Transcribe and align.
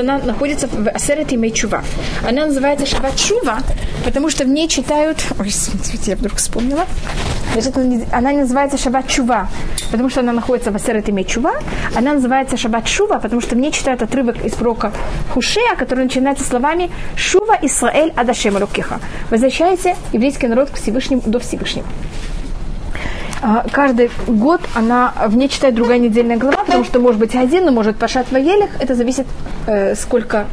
она 0.00 0.18
находится 0.18 0.68
в 0.68 0.88
Асерет 0.88 1.32
Мейчува. 1.32 1.82
Она 2.26 2.46
называется 2.46 2.86
Шаббат 2.86 3.18
Шува, 3.18 3.58
потому 4.04 4.30
что 4.30 4.44
в 4.44 4.48
ней 4.48 4.68
читают... 4.68 5.24
Ой, 5.38 5.50
смотрите, 5.50 6.12
я 6.12 6.16
вдруг 6.16 6.36
вспомнила. 6.36 6.86
Значит, 7.52 7.76
она 8.12 8.32
не 8.32 8.40
называется 8.40 8.78
Шаббат 8.78 9.10
Шува, 9.10 9.48
потому 9.90 10.10
что 10.10 10.20
она 10.20 10.32
находится 10.32 10.70
в 10.70 10.76
Асерет 10.76 11.08
Мейчува. 11.08 11.54
Она 11.94 12.14
называется 12.14 12.56
Шаббат 12.56 12.88
Шува, 12.88 13.18
потому 13.18 13.40
что 13.40 13.54
в 13.54 13.58
ней 13.58 13.72
читают 13.72 14.02
отрывок 14.02 14.44
из 14.44 14.52
пророка 14.52 14.92
Хушея, 15.32 15.74
который 15.76 16.04
начинается 16.04 16.44
словами 16.44 16.90
«Шува 17.16 17.58
Исраэль 17.62 18.12
Адашем 18.16 18.56
Рукиха». 18.56 19.00
Возвращайся, 19.30 19.96
еврейский 20.12 20.46
народ, 20.46 20.70
к 20.70 20.76
Всевышнему, 20.76 21.22
до 21.24 21.38
Всевышнего. 21.38 21.86
А, 23.40 23.64
каждый 23.70 24.10
год 24.26 24.60
она 24.74 25.12
в 25.26 25.36
ней 25.36 25.48
читает 25.48 25.74
другая 25.74 25.98
недельная 25.98 26.36
глава, 26.36 26.64
потому 26.64 26.84
что 26.84 26.98
может 26.98 27.20
быть 27.20 27.34
один, 27.34 27.64
но 27.64 27.72
может 27.72 27.96
пашат 27.96 28.32
воелих. 28.32 28.70
Это 28.80 28.94
зависит, 28.94 29.26
э, 29.66 29.94
сколько 29.94 30.46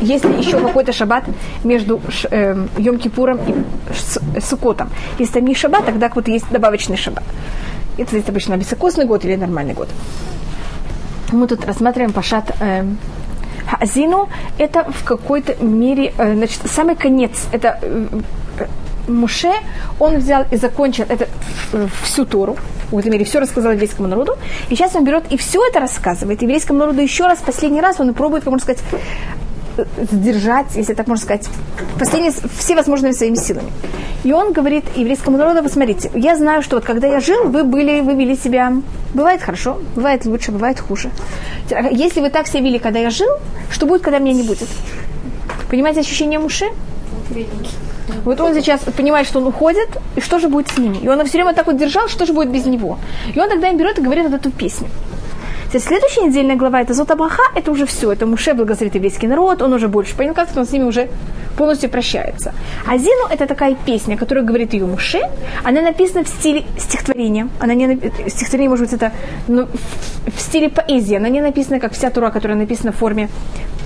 есть 0.00 0.24
ли 0.24 0.38
еще 0.38 0.58
какой-то 0.58 0.92
шаббат 0.92 1.24
между 1.64 2.00
э, 2.30 2.54
Йом-Кипуром 2.76 3.40
и 4.36 4.40
Сукотом. 4.40 4.90
Если 5.18 5.34
там 5.34 5.44
не 5.44 5.54
шаббат, 5.54 5.86
тогда 5.86 6.10
вот 6.14 6.28
есть 6.28 6.48
добавочный 6.50 6.96
шаббат. 6.96 7.24
Это 7.98 8.10
здесь 8.10 8.28
обычно 8.28 8.54
високосный 8.54 9.04
год 9.04 9.24
или 9.24 9.36
нормальный 9.36 9.74
год. 9.74 9.88
Мы 11.32 11.46
тут 11.46 11.64
рассматриваем 11.64 12.12
пашат 12.12 12.50
э, 12.60 12.84
Хазину. 13.68 14.28
Это 14.58 14.84
в 14.84 15.04
какой-то 15.04 15.62
мере, 15.62 16.12
э, 16.18 16.34
значит, 16.34 16.60
самый 16.66 16.96
конец. 16.96 17.46
Это 17.52 17.78
э, 17.80 18.06
Муше, 19.08 19.52
он 19.98 20.18
взял 20.18 20.44
и 20.50 20.56
закончил 20.56 21.04
это 21.08 21.28
всю 22.02 22.24
Тору, 22.24 22.56
в 22.90 22.98
этом 22.98 23.12
мире 23.12 23.24
все 23.24 23.40
рассказал 23.40 23.72
еврейскому 23.72 24.08
народу, 24.08 24.36
и 24.68 24.76
сейчас 24.76 24.94
он 24.94 25.04
берет 25.04 25.24
и 25.30 25.36
все 25.36 25.66
это 25.66 25.80
рассказывает 25.80 26.42
еврейскому 26.42 26.78
народу 26.78 27.00
еще 27.00 27.24
раз, 27.24 27.38
последний 27.38 27.80
раз 27.80 28.00
он 28.00 28.12
пробует, 28.14 28.44
как 28.44 28.52
можно 28.52 28.64
сказать, 28.64 28.82
сдержать, 30.10 30.66
если 30.74 30.94
так 30.94 31.06
можно 31.06 31.24
сказать, 31.24 31.48
последние, 31.98 32.32
все 32.58 32.74
возможными 32.74 33.12
своими 33.12 33.36
силами. 33.36 33.70
И 34.24 34.32
он 34.32 34.52
говорит 34.52 34.84
еврейскому 34.94 35.36
народу, 35.36 35.62
посмотрите, 35.62 36.10
я 36.14 36.36
знаю, 36.36 36.62
что 36.62 36.76
вот 36.76 36.84
когда 36.84 37.08
я 37.08 37.20
жил, 37.20 37.48
вы 37.48 37.64
были, 37.64 38.00
вы 38.00 38.14
вели 38.14 38.36
себя, 38.36 38.72
бывает 39.14 39.42
хорошо, 39.42 39.80
бывает 39.96 40.24
лучше, 40.26 40.52
бывает 40.52 40.78
хуже. 40.78 41.10
Если 41.90 42.20
вы 42.20 42.30
так 42.30 42.46
себя 42.46 42.60
вели, 42.60 42.78
когда 42.78 43.00
я 43.00 43.10
жил, 43.10 43.30
что 43.70 43.86
будет, 43.86 44.02
когда 44.02 44.18
меня 44.18 44.34
не 44.34 44.42
будет? 44.42 44.68
Понимаете 45.70 46.00
ощущение 46.00 46.38
Муше? 46.38 46.66
Вот 48.24 48.40
он 48.40 48.54
сейчас 48.54 48.80
понимает, 48.96 49.26
что 49.26 49.40
он 49.40 49.46
уходит, 49.46 49.88
и 50.16 50.20
что 50.20 50.38
же 50.38 50.48
будет 50.48 50.68
с 50.68 50.78
ними. 50.78 50.98
И 50.98 51.08
он 51.08 51.24
все 51.24 51.38
время 51.38 51.54
так 51.54 51.66
вот 51.66 51.76
держал, 51.76 52.08
что 52.08 52.26
же 52.26 52.32
будет 52.32 52.50
без 52.50 52.66
него. 52.66 52.98
И 53.34 53.40
он 53.40 53.48
тогда 53.48 53.68
им 53.68 53.76
берет 53.76 53.98
и 53.98 54.02
говорит 54.02 54.24
вот 54.28 54.34
эту 54.34 54.50
песню. 54.50 54.88
Теперь 55.72 55.86
следующая 55.86 56.26
недельная 56.26 56.56
глава, 56.56 56.82
это 56.82 56.92
Зотабаха, 56.92 57.44
это 57.54 57.70
уже 57.70 57.86
все, 57.86 58.12
это 58.12 58.26
Муше 58.26 58.52
благословит 58.52 58.94
еврейский 58.94 59.26
народ, 59.26 59.62
он 59.62 59.72
уже 59.72 59.88
больше 59.88 60.14
понял, 60.14 60.34
как 60.34 60.54
он 60.54 60.66
с 60.66 60.70
ними 60.70 60.84
уже 60.84 61.08
полностью 61.56 61.88
прощается. 61.88 62.52
А 62.86 62.98
Зину 62.98 63.26
это 63.30 63.46
такая 63.46 63.74
песня, 63.74 64.18
которую 64.18 64.44
говорит 64.44 64.74
ее 64.74 64.84
Муше, 64.84 65.22
она 65.64 65.80
написана 65.80 66.24
в 66.24 66.28
стиле 66.28 66.64
стихотворения, 66.76 67.48
она 67.58 67.72
не 67.72 67.98
стихотворение, 68.28 68.68
может 68.68 68.84
быть, 68.84 68.92
это 68.92 69.12
ну, 69.48 69.66
в 70.26 70.40
стиле 70.42 70.68
поэзии, 70.68 71.16
она 71.16 71.30
не 71.30 71.40
написана, 71.40 71.80
как 71.80 71.94
вся 71.94 72.10
тура, 72.10 72.28
которая 72.28 72.58
написана 72.58 72.92
в 72.92 72.96
форме 72.96 73.30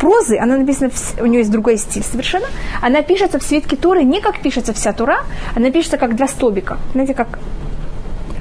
прозы, 0.00 0.38
она 0.38 0.56
написана, 0.56 0.90
в, 0.90 1.22
у 1.22 1.26
нее 1.26 1.38
есть 1.38 1.52
другой 1.52 1.76
стиль 1.76 2.02
совершенно, 2.02 2.46
она 2.82 3.02
пишется 3.02 3.38
в 3.38 3.44
свитке 3.44 3.76
Туры 3.76 4.02
не 4.02 4.20
как 4.20 4.40
пишется 4.40 4.72
вся 4.72 4.92
Тура, 4.92 5.18
она 5.54 5.70
пишется 5.70 5.98
как 5.98 6.16
два 6.16 6.26
столбика. 6.26 6.78
Знаете, 6.94 7.14
как 7.14 7.38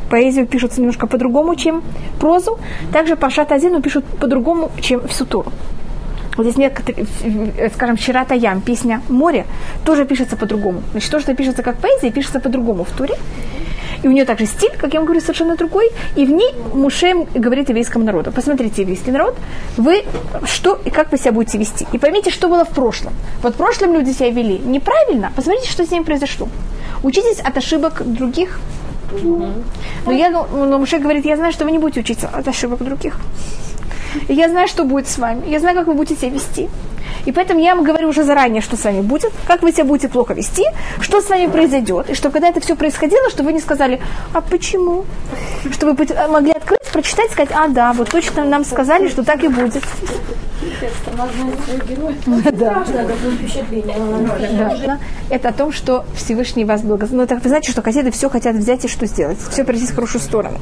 поэзию 0.10 0.48
пишутся 0.48 0.80
немножко 0.82 1.08
по-другому, 1.08 1.56
чем 1.56 1.84
прозу. 2.20 2.60
Также 2.92 3.16
по 3.16 3.30
Шатазину 3.30 3.82
пишут 3.82 4.06
по-другому, 4.06 4.72
чем 4.82 5.08
всю 5.08 5.26
Туру. 5.26 5.52
Вот 6.38 6.46
здесь 6.46 6.58
некоторые, 6.58 7.08
скажем, 7.74 7.98
Ширата 7.98 8.36
Ям, 8.36 8.60
песня 8.60 9.02
«Море», 9.08 9.46
тоже 9.86 10.06
пишется 10.06 10.36
по-другому. 10.36 10.82
Значит, 10.92 11.12
то, 11.12 11.20
что 11.20 11.34
пишется 11.34 11.64
как 11.64 11.78
поэзия, 11.78 12.12
пишется 12.12 12.40
по-другому 12.40 12.84
в 12.84 12.92
Туре. 12.92 13.16
И 14.04 14.08
у 14.08 14.12
нее 14.12 14.26
также 14.26 14.46
стиль, 14.46 14.74
как 14.78 14.94
я 14.94 15.00
вам 15.00 15.06
говорю, 15.06 15.22
совершенно 15.22 15.56
другой. 15.56 15.90
И 16.16 16.26
в 16.26 16.30
ней 16.30 16.54
Муше 16.74 17.26
говорит 17.34 17.70
еврейскому 17.70 18.04
народу. 18.06 18.32
Посмотрите, 18.32 18.82
еврейский 18.82 19.12
народ, 19.12 19.36
вы 19.78 20.04
что 20.44 20.80
и 20.86 20.90
как 20.90 21.12
вы 21.12 21.18
себя 21.18 21.32
будете 21.32 21.58
вести. 21.58 21.88
И 21.94 21.98
поймите, 21.98 22.30
что 22.30 22.50
было 22.50 22.66
в 22.66 22.70
прошлом. 22.70 23.14
Вот 23.42 23.54
в 23.54 23.58
прошлом 23.58 23.94
люди 23.94 24.12
себя 24.12 24.30
вели 24.30 24.60
неправильно. 24.60 25.32
Посмотрите, 25.36 25.72
что 25.72 25.86
с 25.86 25.92
ними 25.92 26.04
произошло. 26.04 26.50
Учитесь 27.02 27.40
от 27.40 27.58
ошибок 27.58 28.04
других. 28.06 28.60
Но 30.06 30.12
я, 30.12 30.30
но 30.30 30.78
Муше 30.78 31.00
говорит, 31.00 31.26
я 31.26 31.36
знаю, 31.36 31.54
что 31.54 31.66
вы 31.66 31.72
не 31.72 31.80
будете 31.80 32.02
учиться 32.02 32.28
от 32.28 32.48
ошибок 32.48 32.84
других. 32.84 33.20
Я 34.28 34.50
знаю, 34.50 34.68
что 34.68 34.86
будет 34.86 35.08
с 35.08 35.18
вами. 35.18 35.50
Я 35.50 35.60
знаю, 35.60 35.76
как 35.76 35.88
вы 35.88 35.94
будете 35.94 36.20
себя 36.20 36.32
вести. 36.32 36.70
И 37.26 37.32
поэтому 37.32 37.60
я 37.60 37.76
вам 37.76 37.84
говорю 37.84 38.10
уже 38.10 38.24
заранее, 38.24 38.62
что 38.62 38.78
с 38.78 38.84
вами 38.84 39.02
будет, 39.02 39.32
как 39.48 39.64
вы 39.64 39.72
себя 39.72 39.86
будете 39.86 40.10
плохо 40.10 40.34
вести, 40.34 40.64
что 41.02 41.22
с 41.22 41.30
вами 41.30 41.48
произойдет. 41.48 42.10
И 42.10 42.14
что 42.14 42.30
когда 42.30 42.50
это 42.50 42.60
все 42.60 42.76
происходило, 42.76 43.30
чтобы 43.30 43.48
вы 43.48 43.54
не 43.54 43.60
сказали, 43.60 44.00
а 44.34 44.42
почему? 44.42 45.06
Чтобы 45.72 45.96
могли 46.30 46.52
открыть, 46.52 46.82
прочитать, 46.94 47.32
сказать, 47.32 47.52
а 47.54 47.68
да, 47.68 47.94
вот 47.94 48.10
точно 48.10 48.46
нам 48.46 48.64
сказали, 48.64 49.08
что 49.10 49.24
так 49.24 49.44
и 49.44 49.48
будет. 49.48 49.84
Да. 52.54 52.84
Это 55.30 55.50
о 55.50 55.54
том, 55.54 55.72
что 55.72 56.06
Всевышний 56.16 56.66
вас 56.66 56.82
благословил. 56.82 57.28
Ну, 57.30 57.40
вы 57.42 57.50
знаете, 57.50 57.72
что 57.72 57.82
хасиды 57.82 58.12
все 58.12 58.30
хотят 58.30 58.56
взять 58.56 58.86
и 58.86 58.88
что 58.88 59.06
сделать? 59.06 59.38
Все 59.50 59.64
пройти 59.64 59.86
в 59.86 59.96
хорошую 59.96 60.22
сторону. 60.22 60.58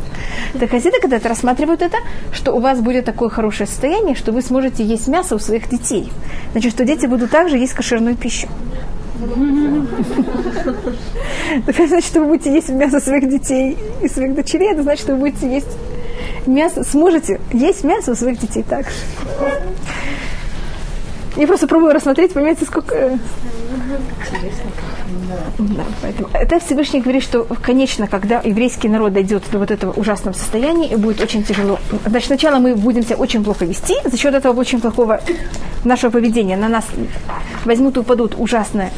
Так 0.60 0.72
хасиды, 0.72 1.00
когда 1.00 1.18
это 1.18 1.30
рассматривают 1.30 1.82
это, 1.82 1.98
что 2.32 2.54
у 2.54 2.60
вас 2.60 2.80
будет 2.80 3.06
такое 3.06 3.30
хорошее 3.30 3.68
состояние, 3.68 4.16
что 4.16 4.32
вы 4.32 4.42
сможете 4.42 4.84
есть 4.84 5.08
мясо 5.08 5.36
у 5.36 5.40
своих 5.40 5.70
детей. 5.70 6.12
Значит, 6.52 6.74
что 6.74 6.86
дети 6.86 7.06
будут 7.06 7.32
также 7.32 7.58
есть 7.58 7.74
кошерную 7.74 8.16
пищу. 8.16 8.48
Это 11.68 11.88
значит, 11.88 12.06
что 12.06 12.22
вы 12.22 12.28
будете 12.28 12.52
есть 12.52 12.70
мясо 12.70 13.00
своих 13.00 13.30
детей 13.30 13.78
и 14.02 14.10
своих 14.10 14.36
дочерей, 14.36 14.74
это 14.74 14.84
значит, 14.84 15.04
что 15.04 15.14
вы 15.14 15.20
будете 15.20 15.50
есть 15.50 15.78
мясо, 16.48 16.84
сможете 16.84 17.40
есть 17.52 17.84
мясо 17.84 18.12
у 18.12 18.16
своих 18.16 18.40
детей 18.40 18.64
также. 18.64 18.96
Я 21.36 21.48
просто 21.48 21.68
пробую 21.68 21.94
рассмотреть, 21.94 22.34
понимаете, 22.34 22.66
сколько... 22.66 23.18
Да, 25.58 25.84
поэтому 26.02 26.30
это 26.34 26.60
Всевышний 26.60 27.02
говорит, 27.02 27.24
что 27.24 27.46
конечно, 27.62 28.08
когда 28.08 28.42
еврейский 28.44 28.90
народ 28.90 29.14
дойдет 29.14 29.44
до 29.52 29.60
вот 29.60 29.72
этого 29.72 29.92
ужасного 29.92 30.36
состояния, 30.36 30.88
и 30.88 30.96
будет 30.96 31.22
очень 31.22 31.44
тяжело. 31.44 31.80
Значит, 32.06 32.28
сначала 32.28 32.60
мы 32.60 32.76
будем 32.76 33.04
себя 33.04 33.18
очень 33.18 33.44
плохо 33.44 33.66
вести, 33.66 33.96
за 34.04 34.18
счет 34.18 34.34
этого 34.34 34.60
очень 34.60 34.82
плохого 34.82 35.22
нашего 35.84 36.12
поведения 36.12 36.58
на 36.58 36.70
нас 36.70 36.86
возьмут 37.66 37.98
и 37.98 38.00
упадут 38.00 38.36
ужасное 38.38 38.92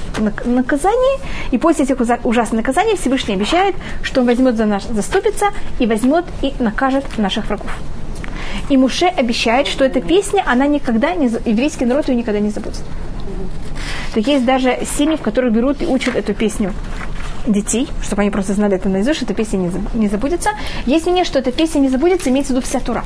наказание, 0.46 1.20
и 1.52 1.58
после 1.58 1.86
этих 1.86 1.98
ужасных 2.24 2.66
наказаний 2.66 2.96
Всевышний 2.96 3.36
обещает, 3.36 3.76
что 4.02 4.22
он 4.22 4.28
возьмет 4.28 4.56
за 4.56 4.66
нас, 4.66 4.84
заступится 4.90 5.48
и 5.80 5.88
возьмет 5.88 6.26
и 6.42 6.54
накажет 6.60 7.06
наших 7.18 7.48
врагов. 7.48 7.72
И 8.70 8.78
Муше 8.78 9.06
обещает, 9.06 9.68
что 9.68 9.84
эта 9.84 10.02
песня, 10.02 10.44
она 10.46 10.68
никогда 10.68 11.14
не, 11.14 11.28
еврейский 11.46 11.86
народ 11.86 12.08
ее 12.08 12.16
никогда 12.16 12.40
не 12.40 12.50
забудет 12.50 12.84
то 14.16 14.22
есть 14.22 14.46
даже 14.46 14.80
семьи, 14.98 15.18
в 15.18 15.22
которых 15.22 15.52
берут 15.52 15.82
и 15.82 15.86
учат 15.86 16.16
эту 16.16 16.34
песню 16.34 16.72
детей, 17.46 17.90
чтобы 18.02 18.22
они 18.22 18.32
просто 18.32 18.54
знали 18.54 18.78
это 18.78 18.88
наизусть, 18.88 19.18
что 19.18 19.26
эта 19.26 19.34
песня 19.34 19.70
не, 19.94 20.08
забудется. 20.08 20.52
Есть 20.86 21.06
мнение, 21.06 21.26
что 21.26 21.40
эта 21.40 21.52
песня 21.52 21.80
не 21.80 21.90
забудется, 21.90 22.30
имеется 22.30 22.54
в 22.54 22.56
виду 22.56 22.66
вся 22.66 22.80
Тура. 22.80 23.04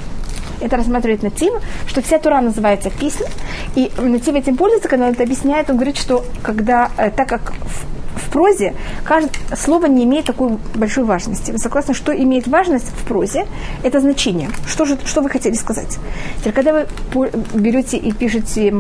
Это 0.62 0.78
рассматривает 0.78 1.24
Натив, 1.24 1.52
что 1.88 2.04
вся 2.04 2.20
Тура 2.20 2.42
называется 2.42 2.92
песня. 2.92 3.26
И 3.74 3.92
Натив 3.98 4.36
этим 4.36 4.56
пользуется, 4.56 4.88
когда 4.88 5.08
он 5.08 5.14
это 5.14 5.24
объясняет, 5.24 5.72
он 5.72 5.78
говорит, 5.78 5.98
что 5.98 6.24
когда, 6.44 6.92
э, 6.98 7.10
так 7.10 7.28
как 7.28 7.54
в, 7.54 8.20
в 8.28 8.30
прозе 8.32 8.76
каждое 9.04 9.32
слово 9.58 9.88
не 9.88 10.04
имеет 10.04 10.26
такой 10.26 10.60
большой 10.76 11.06
важности. 11.06 11.50
Вы 11.50 11.58
согласны, 11.58 11.96
что 11.96 12.16
имеет 12.16 12.48
важность 12.48 12.86
в 12.88 13.08
прозе? 13.08 13.48
Это 13.82 14.00
значение. 14.00 14.52
Что, 14.68 14.86
же, 14.86 15.00
что 15.06 15.22
вы 15.22 15.30
хотели 15.32 15.56
сказать? 15.56 15.98
Теперь, 16.38 16.54
когда 16.54 16.86
вы 17.16 17.32
берете 17.56 17.98
и 17.98 18.12
пишете 18.12 18.72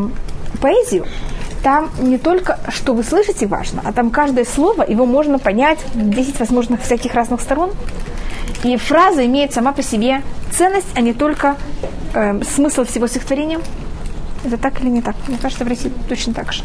поэзию, 0.61 1.05
там 1.63 1.89
не 1.99 2.17
только, 2.17 2.59
что 2.69 2.93
вы 2.93 3.03
слышите, 3.03 3.47
важно, 3.47 3.81
а 3.83 3.91
там 3.91 4.11
каждое 4.11 4.45
слово, 4.45 4.83
его 4.83 5.05
можно 5.05 5.39
понять 5.39 5.79
10 5.93 6.39
возможных 6.39 6.81
всяких 6.81 7.13
разных 7.13 7.41
сторон. 7.41 7.71
И 8.63 8.75
фраза 8.77 9.25
имеет 9.25 9.53
сама 9.53 9.71
по 9.71 9.81
себе 9.81 10.21
ценность, 10.51 10.87
а 10.95 11.01
не 11.01 11.13
только 11.13 11.55
э, 12.13 12.41
смысл 12.43 12.83
всего 12.85 13.07
стихотворения. 13.07 13.59
Это 14.43 14.57
так 14.57 14.81
или 14.81 14.89
не 14.89 15.01
так? 15.01 15.15
Мне 15.27 15.37
кажется, 15.37 15.65
в 15.65 15.67
России 15.67 15.91
точно 16.07 16.33
так 16.33 16.53
же. 16.53 16.63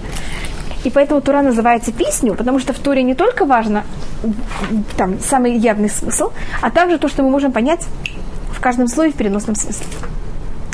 И 0.85 0.91
поэтому 0.91 1.21
Тура 1.21 1.43
называется 1.43 1.93
песню, 1.93 2.35
потому 2.35 2.59
что 2.59 2.73
в 2.73 2.79
Туре 2.79 3.03
не 3.03 3.15
только 3.15 3.47
важно 3.47 3.85
там, 4.97 5.19
самый 5.19 5.57
явный 5.57 5.89
смысл, 5.89 6.31
а 6.61 6.71
также 6.71 6.99
то, 6.99 7.09
что 7.09 7.23
мы 7.23 7.31
можем 7.31 7.53
понять 7.53 7.85
в 8.53 8.61
каждом 8.61 8.87
слове 8.87 9.11
в 9.11 9.15
переносном 9.15 9.57
смысле. 9.57 9.87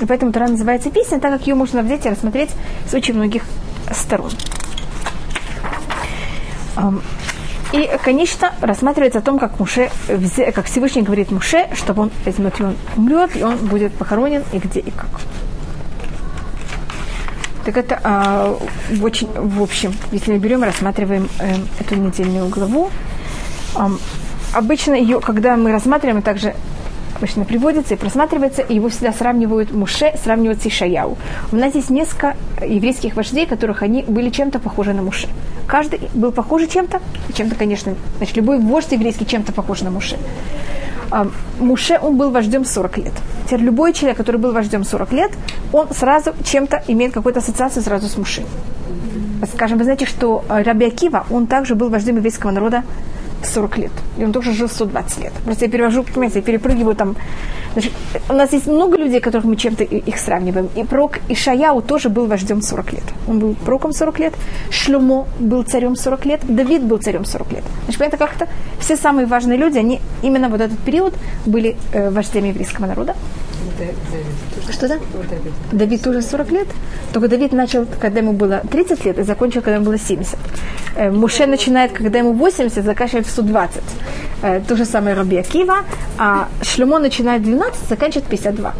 Поэтому 0.06 0.32
Тура 0.32 0.48
называется 0.48 0.90
песня, 0.90 1.20
так 1.20 1.32
как 1.32 1.46
ее 1.46 1.54
можно 1.54 1.82
взять 1.82 2.06
и 2.06 2.10
рассмотреть 2.10 2.50
с 2.88 2.94
очень 2.94 3.14
многих 3.14 3.42
сторон. 3.92 4.30
И, 7.72 7.88
конечно, 8.02 8.52
рассматривается 8.60 9.20
о 9.20 9.22
том, 9.22 9.38
как, 9.38 9.60
Муше, 9.60 9.90
как 10.54 10.66
Всевышний 10.66 11.02
говорит 11.02 11.30
Муше, 11.30 11.68
чтобы 11.74 12.02
он 12.02 12.10
возьмет 12.24 12.60
он 12.60 12.76
умрет, 12.96 13.36
и 13.36 13.44
он 13.44 13.56
будет 13.58 13.92
похоронен, 13.92 14.42
и 14.52 14.58
где, 14.58 14.80
и 14.80 14.90
как. 14.90 15.20
Так 17.64 17.76
это 17.76 18.00
а, 18.02 18.58
очень, 19.02 19.28
в 19.34 19.62
общем, 19.62 19.94
если 20.10 20.32
мы 20.32 20.38
берем, 20.38 20.64
рассматриваем 20.64 21.28
э, 21.38 21.54
эту 21.78 21.94
недельную 21.94 22.48
главу, 22.48 22.90
э, 23.76 23.88
обычно 24.54 24.94
ее, 24.94 25.20
когда 25.20 25.56
мы 25.56 25.70
рассматриваем, 25.70 26.22
также 26.22 26.56
обычно 27.20 27.44
приводится 27.44 27.94
и 27.94 27.96
просматривается, 27.96 28.62
и 28.62 28.74
его 28.74 28.88
всегда 28.88 29.12
сравнивают 29.12 29.72
Муше, 29.72 30.12
сравнивают 30.22 30.62
с 30.62 30.66
Ишаяу. 30.66 31.18
У 31.52 31.56
нас 31.56 31.74
есть 31.74 31.90
несколько 31.90 32.34
еврейских 32.62 33.14
вождей, 33.14 33.46
которых 33.46 33.82
они 33.82 34.02
были 34.02 34.30
чем-то 34.30 34.58
похожи 34.58 34.94
на 34.94 35.02
Муше. 35.02 35.28
Каждый 35.66 36.00
был 36.14 36.32
похож 36.32 36.66
чем-то, 36.66 37.00
чем-то, 37.34 37.56
конечно, 37.56 37.94
значит, 38.16 38.36
любой 38.36 38.58
вождь 38.58 38.92
еврейский 38.92 39.26
чем-то 39.26 39.52
похож 39.52 39.82
на 39.82 39.90
Муше. 39.90 40.16
А, 41.10 41.26
Муше, 41.58 41.98
он 42.00 42.16
был 42.16 42.30
вождем 42.30 42.64
40 42.64 42.98
лет. 42.98 43.12
Теперь 43.46 43.60
любой 43.60 43.92
человек, 43.92 44.16
который 44.16 44.40
был 44.40 44.52
вождем 44.52 44.84
40 44.84 45.12
лет, 45.12 45.32
он 45.72 45.88
сразу 45.90 46.32
чем-то 46.44 46.82
имеет 46.88 47.12
какую-то 47.12 47.40
ассоциацию 47.40 47.82
сразу 47.82 48.08
с 48.08 48.16
Муше. 48.16 48.42
Скажем, 49.54 49.78
вы 49.78 49.84
знаете, 49.84 50.06
что 50.06 50.44
Раби 50.48 50.86
Акива, 50.86 51.26
он 51.30 51.46
также 51.46 51.74
был 51.74 51.90
вождем 51.90 52.16
еврейского 52.16 52.50
народа 52.50 52.82
40 53.42 53.78
лет. 53.78 53.92
И 54.18 54.24
он 54.24 54.32
тоже 54.32 54.52
жил 54.52 54.68
120 54.68 55.18
лет. 55.22 55.32
Просто 55.44 55.64
я 55.64 55.70
перевожу, 55.70 56.02
понимаете, 56.02 56.38
я 56.38 56.42
перепрыгиваю 56.42 56.94
там. 56.94 57.16
Значит, 57.72 57.92
у 58.28 58.32
нас 58.32 58.52
есть 58.52 58.66
много 58.66 58.96
людей, 58.96 59.20
которых 59.20 59.44
мы 59.44 59.56
чем-то 59.56 59.84
их 59.84 60.18
сравниваем. 60.18 60.68
И 60.74 60.84
пророк 60.84 61.18
Ишаяу 61.28 61.82
тоже 61.82 62.08
был 62.08 62.26
вождем 62.26 62.62
40 62.62 62.92
лет. 62.92 63.04
Он 63.28 63.38
был 63.38 63.54
пророком 63.54 63.92
40 63.92 64.18
лет. 64.18 64.34
Шлюмо 64.70 65.26
был 65.38 65.62
царем 65.62 65.96
40 65.96 66.26
лет. 66.26 66.40
Давид 66.48 66.82
был 66.82 66.98
царем 66.98 67.24
40 67.24 67.52
лет. 67.52 67.64
Значит, 67.84 67.98
понятно, 67.98 68.18
как-то 68.18 68.48
все 68.78 68.96
самые 68.96 69.26
важные 69.26 69.58
люди, 69.58 69.78
они 69.78 70.00
именно 70.22 70.48
вот 70.48 70.60
этот 70.60 70.78
период 70.78 71.14
были 71.46 71.76
э, 71.92 72.10
вождями 72.10 72.48
еврейского 72.48 72.86
народа. 72.86 73.14
Что 74.70 74.88
да? 74.88 74.98
Давид 75.72 76.02
тоже 76.02 76.22
40 76.22 76.50
лет. 76.50 76.68
Только 77.12 77.28
Давид 77.28 77.52
начал, 77.52 77.86
когда 78.00 78.20
ему 78.20 78.32
было 78.32 78.62
30 78.70 79.04
лет, 79.04 79.18
и 79.18 79.22
закончил, 79.22 79.60
когда 79.62 79.76
ему 79.76 79.86
было 79.86 79.98
70. 79.98 80.38
Э, 80.96 81.10
Муше 81.10 81.46
начинает, 81.46 81.92
когда 81.92 82.18
ему 82.18 82.32
80, 82.32 82.84
заканчивает 82.84 83.26
в 83.26 83.30
120. 83.30 83.82
Э, 84.42 84.60
то 84.66 84.76
же 84.76 84.84
самое 84.84 85.16
Раби 85.16 85.36
Акива. 85.36 85.84
А 86.18 86.48
Шлюмо 86.62 86.98
начинает 86.98 87.42
12, 87.42 87.88
заканчивает 87.88 88.26
52. 88.28 88.74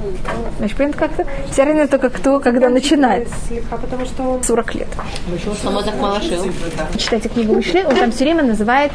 Значит, 0.58 0.76
понятно, 0.76 1.00
как-то 1.00 1.26
все 1.50 1.64
равно 1.64 1.86
только 1.86 2.10
кто, 2.10 2.40
когда 2.40 2.68
начинает. 2.68 3.28
40 4.44 4.74
лет. 4.74 4.88
Читайте 6.96 7.28
книгу 7.28 7.54
Мишли, 7.54 7.84
он 7.84 7.96
там 7.96 8.10
все 8.12 8.24
время 8.24 8.42
называет, 8.42 8.92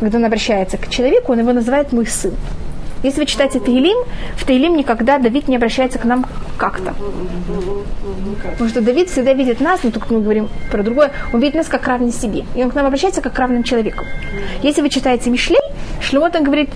когда 0.00 0.18
он 0.18 0.24
обращается 0.24 0.76
к 0.76 0.88
человеку, 0.88 1.32
он 1.32 1.40
его 1.40 1.52
называет 1.52 1.92
«мой 1.92 2.06
сын». 2.06 2.32
Если 3.02 3.20
вы 3.20 3.26
читаете 3.26 3.60
Таилим, 3.60 3.96
в 4.36 4.44
Таилим 4.44 4.76
никогда 4.76 5.18
Давид 5.18 5.48
не 5.48 5.56
обращается 5.56 5.98
к 5.98 6.04
нам 6.04 6.26
как-то. 6.56 6.94
Потому 8.52 8.70
что 8.70 8.80
Давид 8.80 9.08
всегда 9.08 9.32
видит 9.32 9.60
нас, 9.60 9.80
но 9.82 9.90
только 9.90 10.12
мы 10.12 10.20
говорим 10.20 10.48
про 10.70 10.82
другое, 10.82 11.12
он 11.32 11.40
видит 11.40 11.54
нас 11.54 11.68
как 11.68 11.86
равный 11.86 12.12
себе. 12.12 12.44
И 12.54 12.62
он 12.62 12.70
к 12.70 12.74
нам 12.74 12.86
обращается 12.86 13.20
как 13.22 13.32
к 13.32 13.38
равным 13.38 13.62
человеку. 13.62 14.04
Если 14.62 14.82
вы 14.82 14.88
читаете 14.88 15.30
Мишлей, 15.30 15.60
Шлемо 16.00 16.30
там 16.30 16.44
говорит, 16.44 16.70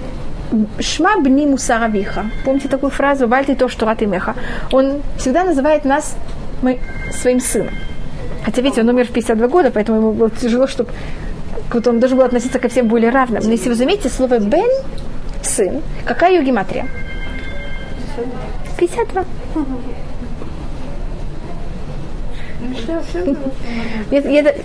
Шма 0.81 1.19
бни 1.19 1.47
мусара 1.47 1.89
виха. 1.89 2.27
Помните 2.45 2.69
такую 2.69 2.91
фразу 2.91 3.27
«Вальты 3.27 3.55
то, 3.55 3.69
что 3.69 3.87
раты 3.87 4.07
меха». 4.07 4.35
Он 4.71 5.01
всегда 5.17 5.45
называет 5.45 5.87
нас 5.87 6.15
мы, 6.61 6.79
своим 7.11 7.41
сыном. 7.41 7.75
Хотя, 8.45 8.61
видите, 8.61 8.83
он 8.83 8.89
умер 8.89 9.07
в 9.07 9.13
52 9.13 9.49
года, 9.49 9.71
поэтому 9.71 9.99
ему 9.99 10.13
было 10.13 10.31
тяжело, 10.31 10.67
чтобы 10.67 10.91
вот 11.73 11.87
он 11.87 12.01
должен 12.01 12.19
был 12.19 12.25
относиться 12.25 12.59
ко 12.59 12.69
всем 12.69 12.89
более 12.89 13.11
равным. 13.11 13.43
Но 13.43 13.51
если 13.51 13.71
вы 13.71 13.75
заметите, 13.75 14.11
слово 14.11 14.39
«бен» 14.39 14.69
сын. 15.56 15.82
Какая 16.04 16.32
ее 16.32 16.44
гематрия? 16.44 16.87
52. 18.78 19.25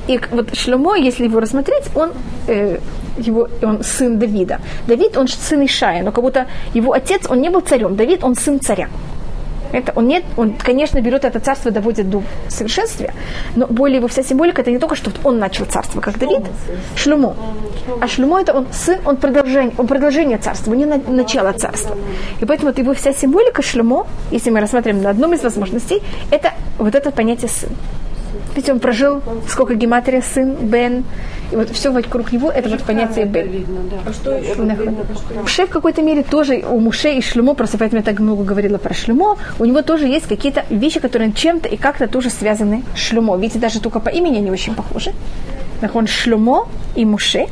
И, 0.07 0.19
вот 0.31 0.55
Шлюмо, 0.55 0.95
если 0.95 1.25
его 1.25 1.39
рассмотреть, 1.39 1.83
он, 1.95 2.11
э, 2.47 2.77
его, 3.17 3.49
он 3.63 3.83
сын 3.83 4.19
Давида. 4.19 4.59
Давид, 4.87 5.17
он 5.17 5.27
сын 5.27 5.65
Ишая, 5.65 6.03
но 6.03 6.11
как 6.11 6.23
будто 6.23 6.47
его 6.73 6.93
отец, 6.93 7.27
он 7.29 7.41
не 7.41 7.49
был 7.49 7.61
царем. 7.61 7.95
Давид, 7.95 8.23
он 8.23 8.35
сын 8.35 8.59
царя. 8.59 8.87
Это 9.71 9.91
он 9.95 10.07
нет, 10.07 10.23
он, 10.37 10.53
конечно, 10.53 11.01
берет 11.01 11.25
это 11.25 11.39
царство, 11.39 11.71
доводит 11.71 12.09
до 12.09 12.23
совершенствия, 12.47 13.13
но 13.55 13.67
более 13.67 13.97
его 13.97 14.07
вся 14.07 14.23
символика 14.23 14.61
это 14.61 14.71
не 14.71 14.79
только, 14.79 14.95
что 14.95 15.11
он 15.23 15.39
начал 15.39 15.65
царство, 15.65 16.01
как 16.01 16.17
Давид, 16.17 16.43
Шлюмо. 16.95 17.35
А 18.01 18.07
Шлюмо 18.07 18.39
это 18.39 18.53
он 18.53 18.67
сын, 18.71 18.99
он 19.05 19.17
продолжение, 19.17 19.73
он 19.77 19.87
продолжение 19.87 20.37
царства, 20.37 20.73
не 20.73 20.85
на, 20.85 20.97
начало 20.97 21.51
царства. 21.53 21.97
И 22.39 22.45
поэтому 22.45 22.71
вот 22.71 22.77
его 22.77 22.93
вся 22.93 23.13
символика 23.13 23.61
Шлюмо, 23.61 24.07
если 24.31 24.49
мы 24.49 24.59
рассматриваем 24.59 25.03
на 25.03 25.09
одном 25.09 25.33
из 25.33 25.43
возможностей, 25.43 26.01
это 26.31 26.53
вот 26.77 26.95
это 26.95 27.11
понятие 27.11 27.49
сын. 27.49 27.69
Ведь 28.55 28.69
он 28.69 28.79
прожил, 28.79 29.21
сколько 29.47 29.75
гематрия, 29.75 30.21
сын, 30.21 30.55
Бен, 30.55 31.03
и 31.51 31.55
вот 31.55 31.69
все 31.69 31.91
вокруг 31.91 32.31
него, 32.31 32.49
это 32.51 32.69
вот 32.69 32.83
понятие 32.83 33.25
Бен. 33.25 33.65
А 34.05 34.13
что 34.13 34.39
Муше 35.35 35.65
в 35.65 35.69
какой-то 35.69 36.01
мере 36.01 36.23
тоже, 36.23 36.63
у 36.69 36.79
Муше 36.79 37.13
и 37.13 37.21
Шлюмо, 37.21 37.53
просто 37.53 37.77
поэтому 37.77 37.99
я 38.01 38.05
так 38.05 38.19
много 38.19 38.43
говорила 38.43 38.77
про 38.77 38.93
Шлюмо, 38.93 39.37
у 39.59 39.65
него 39.65 39.81
тоже 39.81 40.07
есть 40.07 40.27
какие-то 40.27 40.65
вещи, 40.69 40.99
которые 40.99 41.31
чем-то 41.31 41.69
и 41.69 41.77
как-то 41.77 42.07
тоже 42.07 42.29
связаны 42.29 42.83
с 42.95 42.99
Шлюмо. 42.99 43.37
Видите, 43.37 43.59
даже 43.59 43.79
только 43.79 43.99
по 43.99 44.09
имени 44.09 44.37
они 44.37 44.51
очень 44.51 44.75
похожи. 44.75 45.13
Он 45.93 46.07
Шлюмо 46.07 46.67
и 46.95 47.05
Муше. 47.05 47.47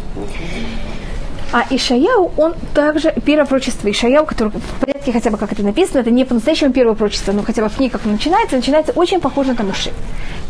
А 1.52 1.66
Ишаяу, 1.70 2.32
он 2.38 2.56
также 2.74 3.14
первое 3.26 3.46
пророчество 3.46 3.90
Ишаяу, 3.90 4.26
которое 4.26 4.52
в 4.52 4.80
порядке 4.80 5.12
хотя 5.12 5.30
бы 5.30 5.38
как 5.38 5.52
это 5.52 5.64
написано, 5.64 6.00
это 6.00 6.12
не 6.12 6.26
по-настоящему 6.26 6.74
первое 6.74 6.96
пророчество, 6.96 7.32
но 7.32 7.44
хотя 7.44 7.62
бы 7.62 7.70
в 7.70 7.76
книге 7.76 7.92
как 7.94 8.06
начинается, 8.06 8.56
начинается 8.56 8.92
очень 8.94 9.22
похоже 9.22 9.54
на 9.54 9.64
Муше. 9.64 9.92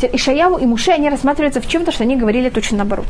Ишаяу 0.01 0.57
и 0.57 0.65
Муше, 0.65 0.91
они 0.91 1.09
рассматриваются 1.09 1.61
в 1.61 1.67
чем-то, 1.67 1.91
что 1.91 2.03
они 2.03 2.15
говорили 2.15 2.49
точно 2.49 2.77
наоборот. 2.77 3.07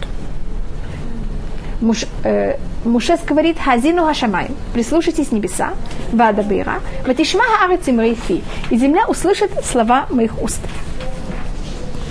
Муш, 1.82 2.06
э, 2.24 2.58
Мушес 2.84 3.20
говорит, 3.22 3.58
Хазину 3.60 4.06
Хашамай, 4.06 4.48
прислушайтесь 4.74 5.32
небеса, 5.32 5.74
Вада 6.12 6.42
Бейра, 6.42 6.80
Ватишма 7.06 7.44
Хаарец 7.44 7.88
и 7.88 8.44
и 8.72 8.78
земля 8.78 9.06
услышит 9.08 9.52
слова 9.64 10.06
моих 10.10 10.42
уст. 10.42 10.62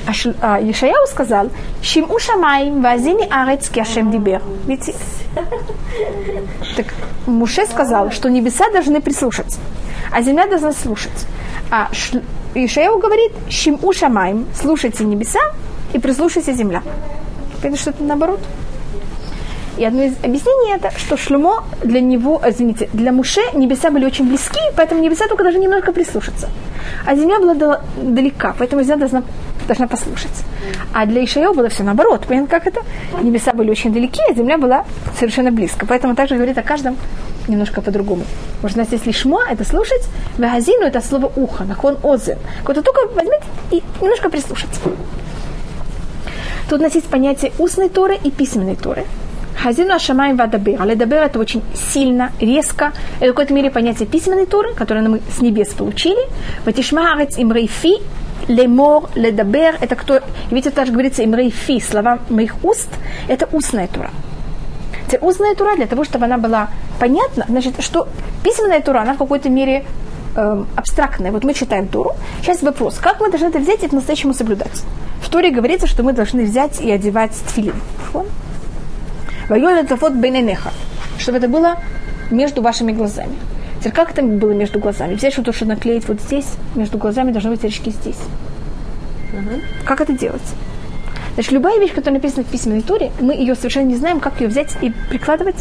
Ешаяу 0.09 1.07
сказал, 1.07 1.51
Шиму 1.83 2.19
Шамай, 2.19 2.71
Вазини 2.71 3.27
Арец, 3.31 3.69
Кяшем 3.69 4.11
Дибер. 4.11 4.43
Видите? 4.67 4.95
Так 6.77 6.87
Муше 7.27 7.67
сказал, 7.67 8.11
что 8.11 8.29
небеса 8.29 8.71
должны 8.71 9.01
прислушаться, 9.01 9.59
а 10.13 10.23
земля 10.23 10.47
должна 10.47 10.73
слушать. 10.73 11.27
А 11.71 11.89
Ишаяу 12.55 12.99
говорит, 12.99 13.33
Шиму 13.49 13.93
Шамай, 13.93 14.37
слушайте 14.55 15.05
небеса 15.05 15.41
и 15.93 15.99
прислушайте 15.99 16.53
земля. 16.53 16.83
Это 17.63 17.77
что-то 17.77 18.05
наоборот. 18.05 18.41
И 19.77 19.85
одно 19.85 20.05
из 20.05 20.13
объяснений 20.23 20.75
это, 20.75 20.97
что 20.97 21.17
Шлюмо 21.17 21.65
для 21.83 22.01
него, 22.01 22.41
извините, 22.47 22.89
для 22.93 23.11
Муше 23.11 23.41
небеса 23.55 23.91
были 23.91 24.05
очень 24.05 24.29
близки, 24.29 24.61
поэтому 24.77 25.01
небеса 25.01 25.27
только 25.27 25.43
даже 25.43 25.59
немножко 25.59 25.93
прислушаться. 25.93 26.49
А 27.05 27.17
земля 27.17 27.41
была 27.41 27.81
далека, 27.97 28.55
поэтому 28.57 28.83
земля 28.83 28.97
должна, 28.99 29.23
должна 29.67 29.87
послушать. 29.87 30.45
А 30.93 31.07
для 31.07 31.25
Ишаева 31.25 31.53
было 31.53 31.69
все 31.69 31.83
наоборот. 31.83 32.25
Понятно, 32.27 32.49
как 32.49 32.67
это? 32.67 32.81
Небеса 33.23 33.53
были 33.53 33.71
очень 33.71 33.93
далеки, 33.93 34.21
а 34.31 34.35
земля 34.35 34.59
была 34.59 34.85
совершенно 35.19 35.51
близко. 35.51 35.87
Поэтому 35.87 36.15
также 36.15 36.37
говорит 36.37 36.59
о 36.59 36.63
каждом 36.63 36.97
немножко 37.49 37.83
по-другому. 37.83 38.25
Может, 38.63 38.77
у 38.77 38.81
нас 38.81 38.93
есть 38.93 39.07
лишмо, 39.07 39.43
это 39.51 39.65
слушать, 39.65 40.03
вагазину 40.39 40.87
это 40.87 41.01
слово 41.01 41.31
ухо, 41.37 41.65
нахон 41.65 41.99
озен. 42.03 42.39
Вот 42.65 42.75
только 42.75 43.01
возьмите 43.15 43.45
и 43.71 43.83
немножко 44.01 44.31
прислушаться. 44.31 44.81
Тут 46.69 46.81
у 46.81 46.83
нас 46.83 46.95
есть 46.95 47.09
понятие 47.09 47.53
устной 47.59 47.89
торы 47.89 48.17
и 48.23 48.31
письменной 48.31 48.77
торы. 48.77 49.05
Хазину 49.63 49.95
Ашамай 49.95 50.35
Вадабер. 50.35 50.81
А 50.81 50.87
ледабер 50.87 51.23
это 51.23 51.39
очень 51.39 51.63
сильно, 51.75 52.33
резко. 52.41 52.93
Это 53.21 53.27
в 53.27 53.35
какой-то 53.35 53.55
мере 53.55 53.71
понятие 53.71 54.07
письменной 54.07 54.47
туры, 54.47 54.75
которое 54.75 55.09
мы 55.09 55.21
с 55.35 55.41
небес 55.41 55.69
получили. 55.69 56.21
Ватишмаарец 56.65 57.39
имрейфи 57.39 57.99
лемор, 58.49 59.11
ледабер, 59.15 59.77
это 59.81 59.97
кто, 59.97 60.21
видите, 60.51 60.71
также 60.71 60.93
говорится 60.93 61.25
имрейфи, 61.25 61.81
слова 61.81 62.19
моих 62.29 62.63
уст, 62.65 62.89
это 63.29 63.49
устная 63.53 63.87
тура. 63.89 64.11
Теперь 65.07 65.21
устная 65.23 65.55
тура 65.55 65.77
для 65.77 65.87
того, 65.87 66.05
чтобы 66.05 66.25
она 66.25 66.39
была 66.39 66.69
понятна, 66.99 67.45
значит, 67.49 67.75
что 67.81 68.09
письменная 68.43 68.81
тура, 68.81 69.01
она 69.01 69.15
в 69.15 69.19
какой-то 69.19 69.49
мере 69.49 69.85
э, 70.37 70.65
абстрактная. 70.77 71.31
Вот 71.31 71.45
мы 71.45 71.55
читаем 71.55 71.89
Туру. 71.89 72.13
Сейчас 72.41 72.63
вопрос, 72.63 72.99
как 72.99 73.21
мы 73.21 73.31
должны 73.31 73.49
это 73.49 73.59
взять 73.59 73.83
и 73.83 73.89
по-настоящему 73.89 74.35
соблюдать? 74.35 74.83
В 75.23 75.29
Туре 75.29 75.51
говорится, 75.51 75.87
что 75.87 76.03
мы 76.03 76.13
должны 76.13 76.45
взять 76.45 76.81
и 76.81 76.91
одевать 76.91 77.33
тфилин. 77.49 77.75
Вайон 79.49 79.75
это 79.75 79.97
вот 79.97 80.13
бейненеха. 80.15 80.71
Чтобы 81.19 81.39
это 81.39 81.49
было 81.49 81.77
между 82.31 82.63
вашими 82.63 82.93
глазами. 82.93 83.37
Теперь 83.85 83.93
как 83.93 84.13
это 84.13 84.23
было 84.23 84.53
между 84.53 84.79
глазами? 84.79 85.13
Взять 85.13 85.35
что-то, 85.35 85.53
что 85.53 85.67
наклеить 85.67 86.09
вот 86.09 86.19
здесь, 86.19 86.47
между 86.75 86.97
глазами 86.97 87.33
должны 87.33 87.51
быть 87.51 87.63
очки 87.67 87.91
здесь. 87.91 88.17
Угу. 89.35 89.61
Как 89.85 90.01
это 90.01 90.15
делать? 90.15 90.41
Значит, 91.35 91.53
любая 91.53 91.79
вещь, 91.79 91.93
которая 91.93 92.15
написана 92.15 92.45
в 92.45 92.47
письменной 92.47 92.81
туре, 92.81 93.13
мы 93.21 93.35
ее 93.35 93.55
совершенно 93.55 93.85
не 93.85 93.97
знаем, 93.97 94.21
как 94.21 94.41
ее 94.41 94.49
взять 94.49 94.75
и 94.81 94.91
прикладывать. 95.11 95.57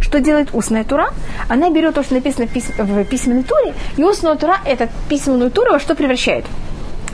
Что 0.00 0.18
делает 0.18 0.48
устная 0.52 0.82
тура? 0.82 1.10
Она 1.48 1.70
берет 1.70 1.94
то, 1.94 2.02
что 2.02 2.14
написано 2.14 2.48
в, 2.48 3.04
письменной 3.04 3.44
туре, 3.44 3.74
и 3.96 4.02
устная 4.02 4.34
тура, 4.34 4.56
это 4.64 4.88
письменную 5.08 5.52
туру 5.52 5.70
во 5.70 5.78
что 5.78 5.94
превращает? 5.94 6.46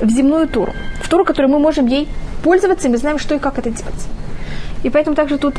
в 0.01 0.09
земную 0.09 0.49
Туру. 0.49 0.73
В 1.03 1.09
Туру, 1.11 1.25
которую 1.25 1.53
мы 1.53 1.59
можем 1.59 1.87
ей 1.87 2.09
пользоваться, 2.43 2.89
и 2.89 2.91
мы 2.91 2.97
знаем, 2.97 3.19
что 3.19 3.35
и 3.35 3.39
как 3.39 3.59
это 3.59 3.71
делать. 3.71 4.09
И 4.83 4.91
поэтому 4.91 5.15
также 5.15 5.39
тут 5.39 5.55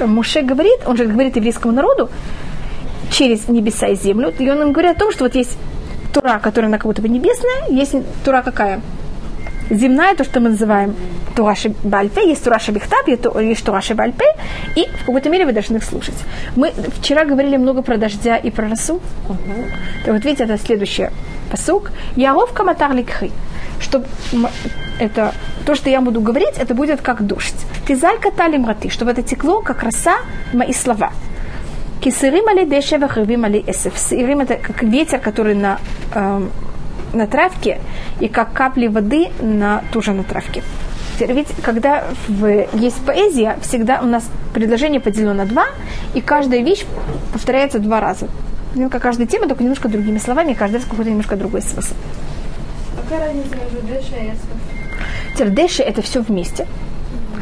Муше 0.00 0.42
говорит, 0.42 0.80
он 0.86 0.96
же 0.96 1.06
говорит 1.06 1.36
еврейскому 1.36 1.72
народу, 1.72 2.10
через 3.12 3.48
небеса 3.48 3.88
и 3.88 3.94
землю, 3.94 4.32
и 4.38 4.50
он 4.50 4.62
им 4.62 4.72
говорит 4.72 4.96
о 4.96 4.98
том, 4.98 5.12
что 5.12 5.24
вот 5.24 5.34
есть 5.34 5.56
Тура, 6.12 6.38
которая 6.42 6.68
она 6.68 6.78
как 6.78 6.86
будто 6.86 7.02
бы 7.02 7.08
небесная, 7.08 7.68
есть 7.68 7.94
Тура 8.24 8.42
какая? 8.42 8.80
Земная, 9.70 10.14
то, 10.14 10.24
что 10.24 10.40
мы 10.40 10.50
называем 10.50 10.94
Тураши 11.34 11.74
Бальпе, 11.82 12.28
есть 12.28 12.44
Тураши 12.44 12.72
Бихтаб, 12.72 13.08
есть 13.08 13.64
Тураши 13.64 13.94
Бальпе, 13.94 14.26
и 14.76 14.86
в 14.86 15.06
какой-то 15.06 15.30
мере 15.30 15.46
вы 15.46 15.52
должны 15.52 15.76
их 15.76 15.84
слушать. 15.84 16.16
Мы 16.56 16.72
вчера 16.98 17.24
говорили 17.24 17.56
много 17.56 17.82
про 17.82 17.96
дождя 17.96 18.36
и 18.36 18.50
про 18.50 18.68
росу. 18.68 19.00
Угу. 19.28 19.54
То 20.04 20.12
вот 20.12 20.24
видите, 20.24 20.44
это 20.44 20.58
следующий 20.58 21.08
посук. 21.50 21.90
Яров 22.16 22.52
Каматар 22.52 22.92
Ликхи. 22.92 23.30
Чтобы 23.80 24.06
это, 24.98 25.32
то, 25.64 25.74
что 25.74 25.88
я 25.88 26.00
буду 26.00 26.20
говорить, 26.20 26.58
это 26.58 26.74
будет 26.74 27.00
как 27.00 27.26
дождь. 27.26 27.66
Ты 27.86 27.96
залька 27.96 28.30
талим 28.30 28.66
раты, 28.66 28.90
чтобы 28.90 29.12
это 29.12 29.22
текло, 29.22 29.62
как 29.62 29.82
роса, 29.82 30.16
мои 30.52 30.72
слова. 30.72 31.12
Кисырим 32.02 32.48
али 32.48 32.64
дешева 32.64 33.06
хрвим 33.06 33.44
али 33.44 33.62
эсэф. 33.64 33.96
Сырим 33.96 34.40
это 34.40 34.56
как 34.56 34.82
ветер, 34.82 35.20
который 35.20 35.54
на, 35.54 35.78
эм, 36.14 36.50
на 37.12 37.26
травке, 37.28 37.80
и 38.18 38.28
как 38.28 38.52
капли 38.52 38.88
воды 38.88 39.28
на 39.40 39.84
тоже 39.92 40.12
на 40.12 40.24
травке. 40.24 40.62
Ведь 41.20 41.48
когда 41.62 42.04
в, 42.26 42.66
есть 42.72 43.00
поэзия, 43.06 43.56
всегда 43.62 44.00
у 44.02 44.06
нас 44.06 44.28
предложение 44.52 45.00
поделено 45.00 45.34
на 45.34 45.46
два, 45.46 45.66
и 46.14 46.20
каждая 46.20 46.62
вещь 46.62 46.84
повторяется 47.32 47.78
два 47.78 48.00
раза. 48.00 48.26
Ну, 48.74 48.90
как 48.90 49.02
каждая 49.02 49.28
тема, 49.28 49.46
только 49.46 49.62
немножко 49.62 49.88
другими 49.88 50.18
словами, 50.18 50.54
каждый 50.54 50.76
раз 50.76 50.84
какой-то 50.84 51.10
немножко 51.10 51.36
другой 51.36 51.62
смысл. 51.62 51.94
Какая 53.02 53.28
разница 53.28 53.54
между 53.56 53.86
Дэши 53.86 54.14
и 54.20 54.28
Эсов? 54.30 55.36
Тердеши 55.36 55.82
это 55.82 56.02
все 56.02 56.20
вместе. 56.20 56.66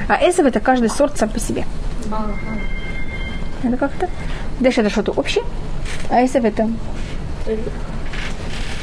А 0.08 0.16
эсов 0.16 0.46
это 0.46 0.60
каждый 0.60 0.90
сорт 0.90 1.16
сам 1.16 1.28
по 1.28 1.38
себе. 1.40 1.64
Это 3.62 3.76
как-то. 3.76 4.08
Дэш 4.60 4.78
это 4.78 4.90
что-то 4.90 5.12
общее, 5.12 5.44
а 6.10 6.24
эсов 6.24 6.44
это 6.44 6.68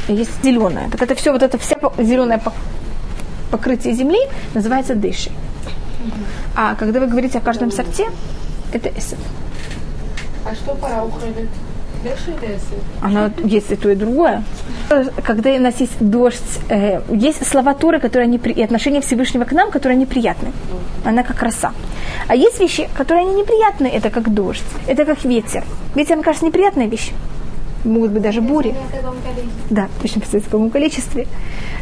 есть 0.08 0.42
зеленое. 0.42 0.88
Так 0.90 1.02
это 1.02 1.14
все, 1.14 1.32
вот 1.32 1.42
это 1.42 1.56
вся 1.58 1.76
зеленое 1.98 2.40
покрытие 3.50 3.94
земли 3.94 4.20
называется 4.54 4.94
дыши. 4.94 5.30
А 6.54 6.74
когда 6.74 7.00
вы 7.00 7.06
говорите 7.06 7.38
о 7.38 7.40
каждом 7.40 7.70
сорте, 7.70 8.08
это 8.72 8.88
эсов. 8.88 9.18
А 10.44 10.54
что 10.54 10.74
пора 10.74 11.04
уходит? 11.04 11.48
Она 13.02 13.30
есть 13.44 13.70
и 13.72 13.76
то, 13.76 13.90
и 13.90 13.94
другое. 13.94 14.42
Когда 15.24 15.50
у 15.50 15.60
нас 15.60 15.80
есть 15.80 15.98
дождь, 16.00 16.60
э, 16.68 17.00
есть 17.10 17.46
слова 17.46 17.74
Туры, 17.74 18.00
которые 18.00 18.24
они, 18.24 18.36
и 18.36 18.62
отношения 18.62 19.00
Всевышнего 19.00 19.44
к 19.44 19.52
нам, 19.52 19.70
которые 19.70 19.98
неприятны. 19.98 20.52
Она 21.04 21.22
как 21.22 21.42
роса. 21.42 21.72
А 22.28 22.34
есть 22.34 22.60
вещи, 22.60 22.88
которые 22.96 23.26
они 23.26 23.34
неприятны, 23.40 23.86
это 23.86 24.10
как 24.10 24.32
дождь, 24.32 24.62
это 24.86 25.04
как 25.04 25.24
ветер. 25.24 25.64
Ветер, 25.94 26.16
мне 26.16 26.24
кажется, 26.24 26.46
неприятная 26.46 26.86
вещь. 26.86 27.12
Могут 27.84 28.10
быть 28.10 28.22
даже 28.22 28.40
бури. 28.40 28.74
Да, 29.70 29.88
точно 30.02 30.20
в 30.20 30.30
таком 30.30 30.70
количестве. 30.70 31.26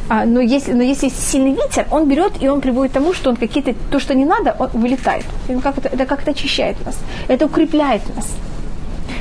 А, 0.08 0.24
но, 0.24 0.40
если, 0.40 0.72
но 0.72 0.82
если 0.82 1.06
есть 1.06 1.30
сильный 1.30 1.52
ветер, 1.52 1.86
он 1.90 2.08
берет 2.08 2.32
и 2.40 2.48
он 2.48 2.60
приводит 2.60 2.92
к 2.92 2.94
тому, 2.94 3.12
что 3.12 3.30
он 3.30 3.36
какие-то, 3.36 3.74
то, 3.90 3.98
что 3.98 4.14
не 4.14 4.24
надо, 4.24 4.54
он 4.58 4.68
вылетает. 4.74 5.24
И 5.48 5.54
как 5.54 5.78
это, 5.78 5.88
это 5.88 6.06
как-то 6.06 6.30
очищает 6.30 6.76
нас. 6.84 6.96
Это 7.28 7.46
укрепляет 7.46 8.02
нас. 8.14 8.26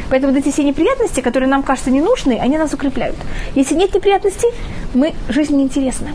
Поэтому 0.09 0.33
вот 0.33 0.39
эти 0.39 0.51
все 0.51 0.63
неприятности, 0.63 1.21
которые 1.21 1.49
нам 1.49 1.63
кажутся 1.63 1.91
не 1.91 2.01
нужны, 2.01 2.39
они 2.39 2.57
нас 2.57 2.73
укрепляют. 2.73 3.15
Если 3.55 3.75
нет 3.75 3.93
неприятностей, 3.93 4.49
мы, 4.93 5.13
жизнь 5.29 5.55
неинтересна. 5.55 6.09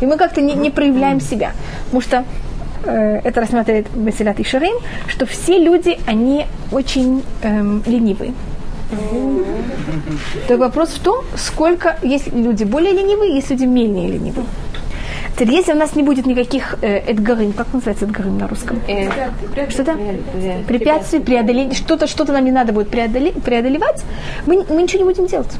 И 0.00 0.06
мы 0.06 0.16
как-то 0.16 0.40
не, 0.40 0.54
не 0.54 0.70
проявляем 0.70 1.20
себя. 1.20 1.52
Потому 1.84 2.00
что 2.02 2.24
э, 2.84 3.20
это 3.24 3.40
рассматривает 3.40 3.94
Месилат 3.94 4.40
и 4.40 4.44
Шарим, 4.44 4.76
что 5.08 5.26
все 5.26 5.58
люди, 5.58 5.98
они 6.06 6.46
очень 6.72 7.22
эм, 7.42 7.82
ленивые. 7.86 8.32
Так 10.48 10.58
вопрос 10.58 10.90
в 10.90 11.00
том, 11.00 11.24
сколько 11.36 11.96
есть 12.02 12.32
люди 12.32 12.64
более 12.64 12.92
ленивые, 12.92 13.34
есть 13.34 13.50
люди 13.50 13.64
менее 13.64 14.08
ленивые. 14.08 14.46
Теперь, 15.34 15.54
если 15.54 15.72
у 15.72 15.76
нас 15.76 15.94
не 15.94 16.02
будет 16.02 16.26
никаких 16.26 16.76
э, 16.82 16.98
эдгарым, 16.98 17.52
как 17.52 17.72
называется 17.72 18.04
эдгарым 18.04 18.38
на 18.38 18.48
русском? 18.48 18.80
Э, 18.86 19.08
что-то? 19.70 19.96
Препятствий, 20.66 21.20
преодоление, 21.20 21.74
что-то, 21.74 22.06
что-то 22.06 22.32
нам 22.32 22.44
не 22.44 22.52
надо 22.52 22.72
будет 22.72 22.90
преодоле, 22.90 23.32
преодолевать, 23.32 24.04
мы, 24.46 24.64
мы 24.68 24.82
ничего 24.82 25.04
не 25.04 25.04
будем 25.04 25.26
делать. 25.26 25.56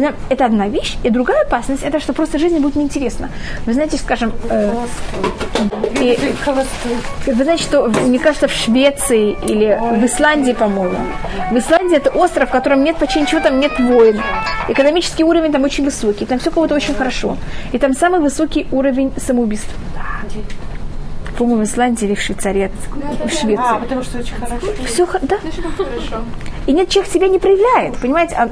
Нам, 0.00 0.14
это 0.28 0.46
одна 0.46 0.68
вещь. 0.68 0.96
И 1.02 1.10
другая 1.10 1.42
опасность, 1.42 1.82
это 1.82 2.00
что 2.00 2.12
просто 2.12 2.38
жизнь 2.38 2.58
будет 2.58 2.76
неинтересна. 2.76 3.30
Вы 3.66 3.72
знаете, 3.72 3.96
скажем, 3.96 4.32
э, 4.50 4.72
и, 6.00 6.18
вы 7.26 7.44
знаете, 7.44 7.62
что, 7.62 7.88
мне 7.88 8.18
кажется, 8.18 8.48
в 8.48 8.52
Швеции 8.52 9.36
или 9.46 9.78
в 9.98 10.04
Исландии, 10.04 10.52
по-моему, 10.52 10.98
в 11.50 11.58
Исландии 11.58 11.96
это 11.96 12.10
остров, 12.10 12.48
в 12.48 12.52
котором 12.52 12.84
нет 12.84 12.96
почти 12.96 13.20
ничего, 13.20 13.40
там 13.40 13.60
нет 13.60 13.78
войн. 13.78 14.20
Экономический 14.68 15.24
уровень 15.24 15.52
там 15.52 15.64
очень 15.64 15.84
высокий, 15.84 16.26
там 16.26 16.38
все 16.38 16.50
кого-то 16.50 16.74
очень 16.74 16.94
хорошо. 16.94 17.36
И 17.72 17.78
там 17.78 17.94
самый 17.94 18.20
высокий 18.20 18.66
уровень 18.72 19.12
самоубийств 19.16 19.70
по-моему, 21.36 21.62
в 21.62 21.64
Исландии 21.64 22.06
или 22.06 22.14
в 22.14 22.20
Швейцарии, 22.20 22.70
в 23.24 23.30
Швеции. 23.30 23.64
А, 23.64 23.78
потому 23.78 24.02
что 24.02 24.18
очень 24.18 24.34
хорошо. 24.34 24.66
Все, 24.86 25.06
да. 25.22 25.38
хорошо. 25.76 26.24
И 26.66 26.72
нет, 26.72 26.88
человек 26.88 27.12
себя 27.12 27.28
не 27.28 27.38
проявляет, 27.38 27.96
понимаете? 27.98 28.34
А, 28.36 28.48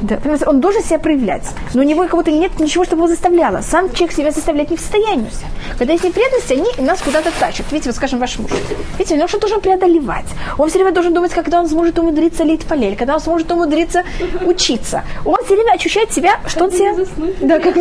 да, 0.00 0.16
понимаете? 0.16 0.46
Он 0.46 0.60
должен 0.60 0.82
себя 0.82 0.98
проявлять. 0.98 1.44
Но 1.74 1.82
у 1.82 1.84
него 1.84 2.02
как 2.02 2.12
будто 2.12 2.32
нет 2.32 2.58
ничего, 2.58 2.84
чтобы 2.84 3.02
его 3.02 3.08
заставляло. 3.08 3.60
Сам 3.60 3.92
человек 3.92 4.16
себя 4.16 4.30
заставлять 4.32 4.70
не 4.70 4.76
в 4.76 4.80
состоянии. 4.80 5.30
Когда 5.78 5.92
есть 5.92 6.04
неприятности, 6.04 6.54
они 6.54 6.86
нас 6.86 7.00
куда-то 7.00 7.30
тащат. 7.38 7.66
Видите, 7.70 7.90
вот 7.90 7.96
скажем, 7.96 8.18
ваш 8.18 8.38
муж. 8.38 8.50
Видите, 8.98 9.20
он 9.20 9.28
что 9.28 9.38
должен 9.38 9.60
преодолевать. 9.60 10.26
Он 10.58 10.68
все 10.68 10.78
время 10.78 10.92
должен 10.92 11.14
думать, 11.14 11.32
когда 11.32 11.60
он 11.60 11.68
сможет 11.68 11.98
умудриться 11.98 12.44
лить 12.44 12.66
полель, 12.66 12.96
когда 12.96 13.14
он 13.14 13.20
сможет 13.20 13.50
умудриться 13.52 14.02
учиться. 14.44 15.04
Он 15.24 15.36
все 15.44 15.54
время 15.54 15.72
ощущает 15.72 16.12
себя, 16.12 16.40
что 16.46 16.64
он 16.64 16.72
себя... 16.72 16.94
Да, 17.40 17.60
как 17.60 17.76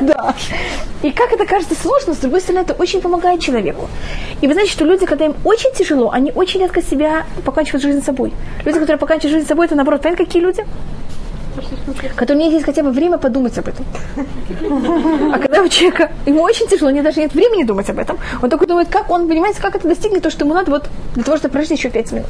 да. 0.00 0.34
И 1.02 1.10
как 1.10 1.32
это 1.32 1.46
кажется 1.46 1.74
сложно, 1.74 2.14
с 2.14 2.18
другой 2.18 2.40
стороны, 2.40 2.62
это 2.62 2.74
очень 2.74 3.00
помогает 3.00 3.40
человеку. 3.40 3.79
И 4.40 4.46
вы 4.46 4.52
знаете, 4.54 4.72
что 4.72 4.84
люди, 4.84 5.06
когда 5.06 5.26
им 5.26 5.34
очень 5.44 5.72
тяжело, 5.74 6.10
они 6.10 6.32
очень 6.34 6.60
редко 6.60 6.82
себя 6.82 7.26
поканчивают 7.44 7.82
жизнь 7.82 8.02
собой. 8.02 8.32
Люди, 8.64 8.78
которые 8.78 8.98
поканчивают 8.98 9.34
жизнь 9.34 9.48
собой, 9.48 9.66
это 9.66 9.74
наоборот, 9.74 10.02
понимаете, 10.02 10.24
какие 10.24 10.42
люди? 10.42 10.64
Которые 12.16 12.42
у 12.42 12.46
них 12.46 12.52
есть 12.54 12.64
хотя 12.64 12.82
бы 12.82 12.90
время 12.90 13.18
подумать 13.18 13.58
об 13.58 13.68
этом. 13.68 13.84
А 15.32 15.38
когда 15.38 15.62
у 15.62 15.68
человека, 15.68 16.10
ему 16.26 16.42
очень 16.42 16.66
тяжело, 16.68 16.90
у 16.90 16.92
него 16.92 17.04
даже 17.04 17.20
нет 17.20 17.34
времени 17.34 17.64
думать 17.64 17.90
об 17.90 17.98
этом, 17.98 18.18
он 18.40 18.50
только 18.50 18.66
думает, 18.66 18.88
как 18.88 19.10
он, 19.10 19.28
понимаете, 19.28 19.60
как 19.60 19.74
это 19.74 19.88
достигнет 19.88 20.22
то, 20.22 20.30
что 20.30 20.44
ему 20.44 20.54
надо 20.54 20.70
вот 20.70 20.88
для 21.14 21.24
того, 21.24 21.36
чтобы 21.36 21.52
прожить 21.52 21.72
еще 21.72 21.90
пять 21.90 22.12
минут. 22.12 22.28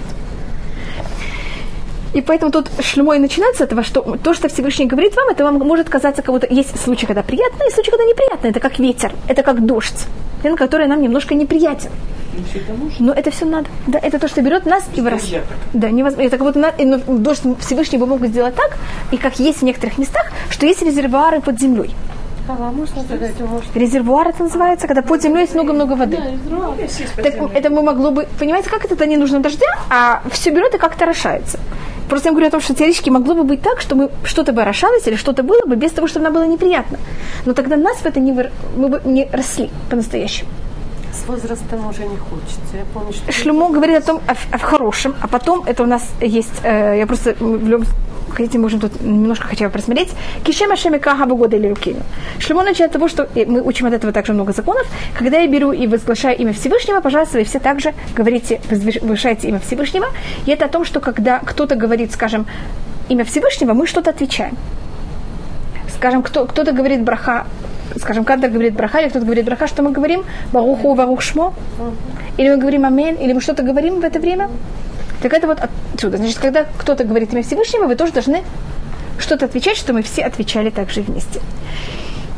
И 2.12 2.20
поэтому 2.20 2.50
тут 2.50 2.70
шльмой 2.80 3.18
начинается 3.18 3.62
с 3.62 3.66
этого, 3.66 3.82
что 3.82 4.02
то, 4.22 4.34
что 4.34 4.48
Всевышний 4.48 4.86
говорит 4.86 5.14
вам, 5.16 5.28
это 5.28 5.44
вам 5.44 5.58
может 5.58 5.88
казаться 5.88 6.22
кого-то... 6.22 6.46
Есть 6.50 6.78
случаи, 6.80 7.06
когда 7.06 7.22
приятно, 7.22 7.62
и 7.68 7.70
случаи, 7.70 7.90
когда 7.90 8.04
неприятно. 8.04 8.48
Это 8.48 8.60
как 8.60 8.78
ветер, 8.78 9.12
это 9.28 9.42
как 9.42 9.64
дождь, 9.64 10.06
который 10.56 10.86
нам 10.88 11.02
немножко 11.02 11.34
неприятен. 11.34 11.90
Но 12.98 13.12
это 13.12 13.30
все 13.30 13.44
надо. 13.44 13.68
Да, 13.86 13.98
это 13.98 14.18
то, 14.18 14.28
что 14.28 14.42
берет 14.42 14.66
нас 14.66 14.84
и 14.94 15.00
вырастает. 15.00 15.44
Да, 15.72 15.90
невозможно. 15.90 16.26
Это 16.26 16.36
как 16.38 16.46
будто 16.46 16.58
надо, 16.58 16.84
но 16.84 16.98
дождь 17.18 17.42
Всевышний 17.60 17.98
бы 17.98 18.06
мог 18.06 18.24
сделать 18.26 18.54
так, 18.54 18.76
и 19.12 19.16
как 19.16 19.38
есть 19.38 19.60
в 19.60 19.64
некоторых 19.64 19.98
местах, 19.98 20.32
что 20.48 20.66
есть 20.66 20.82
резервуары 20.82 21.40
под 21.40 21.60
землей. 21.60 21.94
А 22.48 22.72
задать 23.08 23.34
Резервуар 23.74 24.28
это 24.28 24.42
называется, 24.42 24.88
когда 24.88 25.02
под 25.02 25.22
землей 25.22 25.42
есть 25.42 25.54
много-много 25.54 25.92
воды. 25.92 26.18
Да, 26.50 27.22
так 27.22 27.34
это 27.54 27.70
мы 27.70 27.82
могло 27.82 28.10
бы, 28.10 28.26
понимаете, 28.40 28.68
как 28.70 28.84
это 28.84 29.06
не 29.06 29.16
нужно 29.16 29.38
дождя, 29.40 29.68
а 29.88 30.22
все 30.32 30.50
берет 30.50 30.74
и 30.74 30.78
как-то 30.78 31.04
орошается. 31.04 31.60
Просто 32.10 32.28
я 32.28 32.32
говорю 32.32 32.48
о 32.48 32.50
том, 32.50 32.60
что 32.60 32.74
теоретически 32.74 33.08
могло 33.08 33.34
бы 33.34 33.44
быть 33.44 33.62
так, 33.62 33.80
что 33.80 33.94
мы 33.94 34.10
что-то 34.24 34.52
бы 34.52 34.62
орошалось 34.62 35.06
или 35.06 35.14
что-то 35.14 35.44
было 35.44 35.64
бы 35.64 35.76
без 35.76 35.92
того, 35.92 36.08
чтобы 36.08 36.24
нам 36.24 36.34
было 36.34 36.44
неприятно. 36.44 36.98
Но 37.46 37.54
тогда 37.54 37.76
нас 37.76 37.98
в 37.98 38.04
это 38.06 38.18
не, 38.18 38.32
вы... 38.32 38.50
мы 38.76 38.88
бы 38.88 39.00
не 39.04 39.28
росли 39.32 39.70
по-настоящему. 39.88 40.50
С 41.12 41.26
возрастом 41.26 41.88
уже 41.88 42.04
не 42.06 42.16
хочется. 42.16 42.76
Я 42.76 42.84
помню, 42.94 43.12
что... 43.12 43.32
Шлюмо 43.32 43.70
говорит 43.70 43.98
о 43.98 44.00
том, 44.02 44.20
о, 44.26 44.34
о 44.54 44.58
хорошем, 44.58 45.14
а 45.20 45.28
потом 45.28 45.64
это 45.66 45.82
у 45.82 45.86
нас 45.86 46.08
есть, 46.20 46.60
э, 46.62 46.98
я 46.98 47.06
просто 47.06 47.34
в 47.38 47.68
любом 47.68 47.86
хотите, 48.30 48.58
можем 48.58 48.80
тут 48.80 49.00
немножко 49.00 49.46
хотя 49.48 49.66
бы 49.66 49.72
просмотреть. 49.72 50.10
Кишема 50.44 50.76
шемика 50.76 51.14
года 51.26 51.56
или 51.56 51.68
рукину. 51.68 52.00
Шлемо 52.38 52.62
начинает 52.62 52.90
от 52.90 52.92
того, 52.92 53.08
что 53.08 53.28
мы 53.46 53.60
учим 53.62 53.86
от 53.86 53.92
этого 53.92 54.12
также 54.12 54.32
много 54.32 54.52
законов. 54.52 54.86
Когда 55.18 55.38
я 55.38 55.46
беру 55.46 55.72
и 55.72 55.86
возглашаю 55.86 56.38
имя 56.38 56.52
Всевышнего, 56.52 57.00
пожалуйста, 57.00 57.38
вы 57.38 57.44
все 57.44 57.58
также 57.58 57.92
говорите, 58.14 58.60
возвышайте 58.70 59.48
имя 59.48 59.58
Всевышнего. 59.60 60.06
И 60.46 60.50
это 60.50 60.66
о 60.66 60.68
том, 60.68 60.84
что 60.84 61.00
когда 61.00 61.38
кто-то 61.40 61.74
говорит, 61.74 62.12
скажем, 62.12 62.46
имя 63.08 63.24
Всевышнего, 63.24 63.74
мы 63.74 63.86
что-то 63.86 64.10
отвечаем. 64.10 64.56
Скажем, 65.94 66.22
кто, 66.22 66.46
кто-то 66.46 66.72
говорит 66.72 67.02
браха, 67.02 67.46
скажем, 67.98 68.24
когда 68.24 68.48
говорит 68.48 68.74
браха, 68.74 69.00
или 69.00 69.08
кто-то 69.08 69.24
говорит 69.24 69.44
браха, 69.44 69.66
что 69.66 69.82
мы 69.82 69.92
говорим? 69.92 70.24
Баруху, 70.52 70.94
барух 70.94 71.22
шмо? 71.22 71.54
Или 72.36 72.50
мы 72.50 72.56
говорим 72.56 72.84
амен, 72.84 73.16
или 73.16 73.32
мы 73.32 73.40
что-то 73.40 73.62
говорим 73.62 74.00
в 74.00 74.04
это 74.04 74.18
время? 74.20 74.48
Так 75.22 75.32
это 75.32 75.46
вот 75.46 75.58
отсюда. 75.94 76.16
Значит, 76.16 76.38
когда 76.38 76.64
кто-то 76.78 77.04
говорит 77.04 77.32
имя 77.32 77.42
Всевышнего, 77.42 77.86
вы 77.86 77.94
тоже 77.94 78.12
должны 78.12 78.42
что-то 79.18 79.44
отвечать, 79.44 79.76
что 79.76 79.92
мы 79.92 80.02
все 80.02 80.22
отвечали 80.22 80.70
также 80.70 81.02
вместе. 81.02 81.40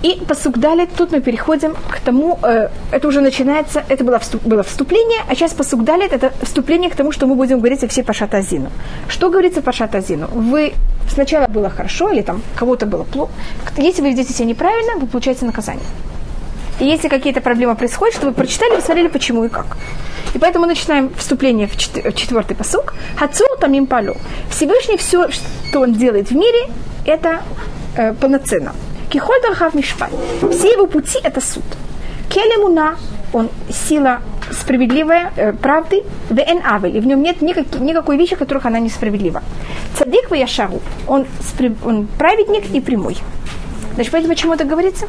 И 0.02 0.20
посук 0.26 0.58
далее, 0.58 0.88
тут 0.96 1.12
мы 1.12 1.20
переходим 1.20 1.74
к 1.74 2.00
тому, 2.00 2.38
э, 2.42 2.68
это 2.90 3.08
уже 3.08 3.20
начинается, 3.20 3.84
это 3.88 4.02
было, 4.04 4.18
вступ, 4.18 4.42
было 4.42 4.62
вступление, 4.62 5.20
а 5.28 5.34
сейчас 5.34 5.52
посук 5.52 5.84
далее, 5.84 6.08
это 6.10 6.32
вступление 6.42 6.90
к 6.90 6.96
тому, 6.96 7.12
что 7.12 7.26
мы 7.26 7.36
будем 7.36 7.58
говорить 7.58 7.84
о 7.84 7.88
все 7.88 8.02
Пашат 8.02 8.34
Азину. 8.34 8.70
Что 9.08 9.30
говорится 9.30 9.62
Пашат 9.62 9.94
Азину? 9.94 10.26
Вы 10.32 10.72
сначала 11.08 11.46
было 11.46 11.70
хорошо, 11.70 12.10
или 12.10 12.22
там 12.22 12.42
кого-то 12.56 12.86
было 12.86 13.04
плохо. 13.04 13.32
Если 13.76 14.02
вы 14.02 14.10
ведете 14.10 14.32
себя 14.32 14.46
неправильно, 14.46 14.96
вы 14.98 15.06
получаете 15.06 15.44
наказание. 15.44 15.86
И 16.80 16.84
если 16.84 17.08
какие-то 17.08 17.40
проблемы 17.40 17.76
происходят, 17.76 18.16
что 18.16 18.26
вы 18.26 18.32
прочитали, 18.32 18.74
посмотрели, 18.74 19.08
почему 19.08 19.44
и 19.44 19.48
как. 19.48 19.76
И 20.34 20.38
поэтому 20.38 20.66
начинаем 20.66 21.12
вступление 21.14 21.68
в 21.68 21.76
четвертый 21.76 22.56
посук. 22.56 22.94
Хацу 23.16 23.44
тамим 23.60 23.86
палю. 23.86 24.16
Всевышний 24.50 24.96
все, 24.96 25.28
что 25.30 25.80
он 25.80 25.92
делает 25.92 26.30
в 26.30 26.34
мире, 26.34 26.70
это 27.04 27.42
э, 27.96 28.14
полноценно. 28.14 28.72
Кихоль 29.12 29.42
дархав 29.42 29.74
мишпай. 29.74 30.08
Все 30.50 30.72
его 30.72 30.86
пути– 30.86 31.18
это 31.22 31.42
суд. 31.42 31.64
Келемуна, 32.30 32.96
он 33.34 33.50
сила 33.70 34.20
справедливая, 34.50 35.32
э, 35.36 35.52
правды, 35.52 36.02
вен 36.30 36.62
авель, 36.64 36.96
и 36.96 37.00
в 37.00 37.06
нем 37.06 37.22
нет 37.22 37.42
никак, 37.42 37.78
никакой 37.80 38.16
вещи, 38.16 38.36
которых 38.36 38.64
она 38.64 38.78
несправедлива. 38.78 39.42
Цадик 39.98 40.30
в 40.30 40.34
Яшару, 40.34 40.80
он, 41.06 41.26
он 41.84 42.06
праведник 42.18 42.74
и 42.74 42.80
прямой. 42.80 43.18
Значит, 43.94 44.12
поэтому 44.12 44.32
почему 44.34 44.54
это 44.54 44.64
говорится? 44.64 45.06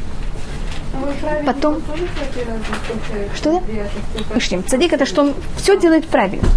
Потом... 1.46 1.82
Что 3.36 3.52
да? 3.52 4.38
Иштим. 4.38 4.64
Цадик 4.64 4.94
это 4.94 5.06
что 5.06 5.22
он 5.22 5.34
все 5.58 5.80
делает 5.80 6.08
правильно. 6.08 6.48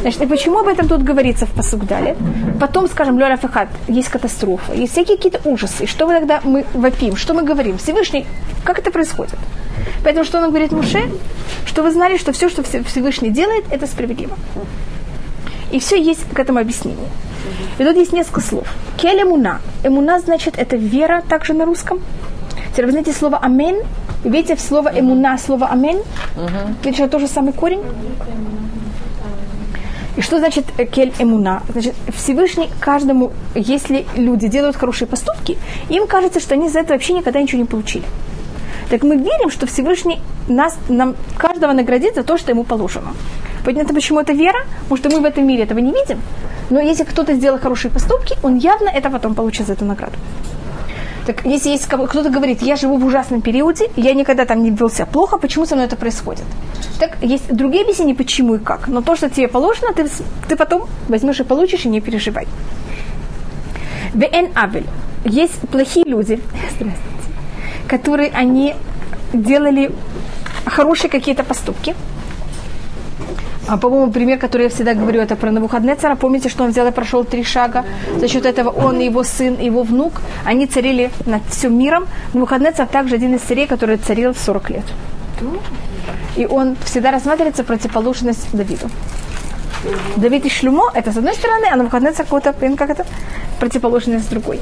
Значит, 0.00 0.22
и 0.22 0.26
почему 0.26 0.58
об 0.58 0.68
этом 0.68 0.88
тут 0.88 1.02
говорится 1.02 1.46
в 1.46 1.50
посук 1.50 1.86
далее? 1.86 2.16
Потом, 2.58 2.88
скажем, 2.88 3.18
Лёра 3.18 3.36
Фахат, 3.36 3.68
есть 3.88 4.08
катастрофа, 4.08 4.74
есть 4.74 4.92
всякие 4.92 5.16
какие-то 5.16 5.40
ужасы. 5.48 5.86
Что 5.86 6.06
мы 6.06 6.14
тогда 6.14 6.40
мы 6.44 6.64
вопим? 6.74 7.16
Что 7.16 7.34
мы 7.34 7.42
говорим? 7.42 7.78
Всевышний, 7.78 8.26
как 8.64 8.78
это 8.78 8.90
происходит? 8.90 9.36
Поэтому 10.04 10.24
что 10.24 10.38
он 10.38 10.48
говорит 10.48 10.72
Муше? 10.72 11.10
Что 11.66 11.82
вы 11.82 11.90
знали, 11.90 12.16
что 12.16 12.32
все, 12.32 12.48
что 12.48 12.62
Всевышний 12.62 13.30
делает, 13.30 13.64
это 13.70 13.86
справедливо. 13.86 14.36
И 15.70 15.78
все 15.78 16.00
есть 16.00 16.24
к 16.32 16.38
этому 16.38 16.58
объяснение. 16.58 17.08
И 17.78 17.84
тут 17.84 17.96
есть 17.96 18.12
несколько 18.12 18.40
слов. 18.40 18.66
Кель 18.96 19.22
эмуна. 19.22 19.60
Эмуна 19.84 20.20
значит 20.20 20.58
это 20.58 20.76
вера 20.76 21.22
также 21.28 21.54
на 21.54 21.64
русском. 21.64 22.00
Теперь 22.72 22.86
вы 22.86 22.92
знаете 22.92 23.12
слово 23.12 23.38
«амен»? 23.38 23.76
Видите 24.24 24.54
в 24.54 24.60
слово 24.60 24.88
«эмуна» 24.88 25.38
слово 25.38 25.66
«амен»? 25.66 25.96
Uh-huh. 26.36 26.74
Видите, 26.84 27.04
это 27.04 27.12
тоже 27.12 27.26
самый 27.26 27.52
корень? 27.52 27.82
И 30.16 30.22
что 30.22 30.38
значит 30.38 30.64
э, 30.78 30.84
кель 30.84 31.12
эмуна? 31.18 31.62
Значит, 31.68 31.94
Всевышний 32.14 32.68
каждому, 32.80 33.32
если 33.54 34.06
люди 34.16 34.48
делают 34.48 34.76
хорошие 34.76 35.08
поступки, 35.08 35.56
им 35.88 36.06
кажется, 36.06 36.40
что 36.40 36.54
они 36.54 36.68
за 36.68 36.80
это 36.80 36.92
вообще 36.92 37.14
никогда 37.14 37.40
ничего 37.40 37.60
не 37.60 37.66
получили. 37.66 38.04
Так 38.90 39.02
мы 39.02 39.16
верим, 39.16 39.50
что 39.50 39.66
Всевышний 39.66 40.20
нас, 40.48 40.76
нам, 40.88 41.14
каждого 41.38 41.72
наградит 41.72 42.14
за 42.14 42.22
то, 42.22 42.38
что 42.38 42.50
ему 42.50 42.64
положено. 42.64 43.14
Понятно, 43.64 43.94
почему 43.94 44.20
это 44.20 44.32
вера? 44.32 44.58
Потому 44.88 44.96
что 44.96 45.10
мы 45.10 45.20
в 45.20 45.24
этом 45.24 45.46
мире 45.46 45.62
этого 45.62 45.78
не 45.78 45.92
видим. 45.92 46.20
Но 46.70 46.80
если 46.80 47.04
кто-то 47.04 47.34
сделал 47.34 47.58
хорошие 47.58 47.90
поступки, 47.90 48.36
он 48.42 48.58
явно 48.58 48.88
это 48.88 49.10
потом 49.10 49.34
получит 49.34 49.66
за 49.66 49.72
эту 49.72 49.84
награду. 49.84 50.16
Так 51.26 51.44
если 51.44 51.70
есть 51.70 51.86
кто-то 51.86 52.30
говорит, 52.30 52.62
я 52.62 52.76
живу 52.76 52.96
в 52.96 53.04
ужасном 53.04 53.40
периоде, 53.42 53.90
я 53.96 54.14
никогда 54.14 54.44
там 54.44 54.62
не 54.62 54.70
вел 54.70 54.90
себя 54.90 55.06
плохо, 55.06 55.38
почему 55.38 55.66
со 55.66 55.74
мной 55.74 55.86
это 55.86 55.96
происходит? 55.96 56.44
Так 56.98 57.16
есть 57.22 57.52
другие 57.52 57.82
объяснения, 57.82 58.14
почему 58.14 58.54
и 58.54 58.58
как. 58.58 58.88
Но 58.88 59.02
то, 59.02 59.16
что 59.16 59.28
тебе 59.28 59.48
положено, 59.48 59.92
ты, 59.92 60.08
ты 60.48 60.56
потом 60.56 60.88
возьмешь 61.08 61.40
и 61.40 61.44
получишь, 61.44 61.84
и 61.84 61.88
не 61.88 62.00
переживай. 62.00 62.46
Вен 64.14 64.50
Авель. 64.54 64.86
Есть 65.24 65.60
плохие 65.70 66.04
люди, 66.06 66.40
которые 67.88 68.30
они 68.30 68.74
делали 69.32 69.90
хорошие 70.64 71.10
какие-то 71.10 71.44
поступки, 71.44 71.94
а, 73.68 73.76
по-моему, 73.76 74.10
пример, 74.10 74.38
который 74.38 74.62
я 74.62 74.68
всегда 74.68 74.94
говорю, 74.94 75.20
это 75.20 75.36
про 75.36 75.50
Навуходнецера. 75.50 76.16
Помните, 76.16 76.48
что 76.48 76.64
он 76.64 76.70
взял 76.70 76.86
и 76.86 76.90
прошел 76.90 77.24
три 77.24 77.44
шага? 77.44 77.84
За 78.18 78.28
счет 78.28 78.46
этого 78.46 78.70
он 78.70 78.98
его 78.98 79.22
сын, 79.22 79.58
его 79.60 79.82
внук, 79.82 80.22
они 80.44 80.66
царили 80.66 81.10
над 81.26 81.42
всем 81.48 81.78
миром. 81.78 82.06
Навуходнецер 82.34 82.86
также 82.86 83.14
один 83.14 83.34
из 83.34 83.40
царей, 83.40 83.66
который 83.66 83.96
царил 83.96 84.34
40 84.34 84.70
лет. 84.70 84.84
И 86.36 86.46
он 86.46 86.76
всегда 86.84 87.10
рассматривается 87.10 87.64
противоположность 87.64 88.48
Давиду. 88.52 88.88
Давид 90.16 90.44
и 90.46 90.50
Шлюмо, 90.50 90.90
это 90.94 91.12
с 91.12 91.16
одной 91.16 91.34
стороны, 91.34 91.66
а 91.72 91.76
Навуходнецер 91.76 92.24
какой-то, 92.24 92.52
как 92.52 92.90
это, 92.90 93.06
противоположность 93.58 94.26
с 94.26 94.28
другой. 94.28 94.60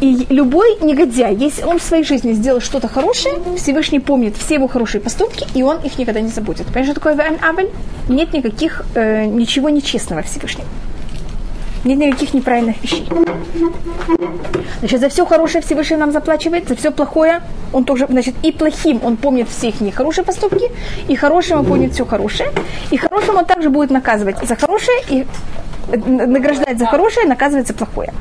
И 0.00 0.26
любой 0.28 0.76
негодяй, 0.82 1.34
если 1.34 1.62
он 1.62 1.78
в 1.78 1.82
своей 1.82 2.04
жизни 2.04 2.32
сделал 2.32 2.60
что-то 2.60 2.86
хорошее, 2.86 3.36
Всевышний 3.56 4.00
помнит 4.00 4.36
все 4.36 4.54
его 4.54 4.68
хорошие 4.68 5.00
поступки, 5.00 5.46
и 5.54 5.62
он 5.62 5.78
их 5.78 5.98
никогда 5.98 6.20
не 6.20 6.28
забудет. 6.28 6.66
Понимаешь, 6.66 6.86
что 6.86 6.94
такое 6.94 7.14
Вен 7.14 7.38
Абель? 7.42 7.70
Нет 8.08 8.32
никаких, 8.34 8.84
э, 8.94 9.24
ничего 9.24 9.70
нечестного 9.70 10.22
Всевышнего. 10.22 10.68
Нет 11.84 11.98
никаких 11.98 12.34
неправильных 12.34 12.82
вещей. 12.82 13.08
Значит, 14.80 15.00
за 15.00 15.08
все 15.08 15.24
хорошее 15.24 15.62
Всевышний 15.62 15.96
нам 15.96 16.12
заплачивает, 16.12 16.68
за 16.68 16.74
все 16.74 16.90
плохое 16.90 17.40
он 17.72 17.84
тоже, 17.84 18.06
значит, 18.08 18.34
и 18.42 18.52
плохим 18.52 19.00
он 19.02 19.16
помнит 19.16 19.48
все 19.48 19.68
их 19.68 19.80
нехорошие 19.80 20.24
поступки, 20.24 20.70
и 21.08 21.16
хорошим 21.16 21.60
он 21.60 21.64
помнит 21.64 21.92
все 21.92 22.04
хорошее, 22.04 22.50
и 22.90 22.96
хорошим 22.96 23.36
он 23.36 23.44
также 23.44 23.70
будет 23.70 23.90
наказывать 23.90 24.36
за 24.46 24.56
хорошее, 24.56 24.98
и 25.08 25.26
э, 25.92 25.96
награждать 25.96 26.78
за 26.78 26.86
хорошее, 26.86 27.26
наказывать 27.26 27.66
за 27.66 27.74
плохое. 27.74 28.12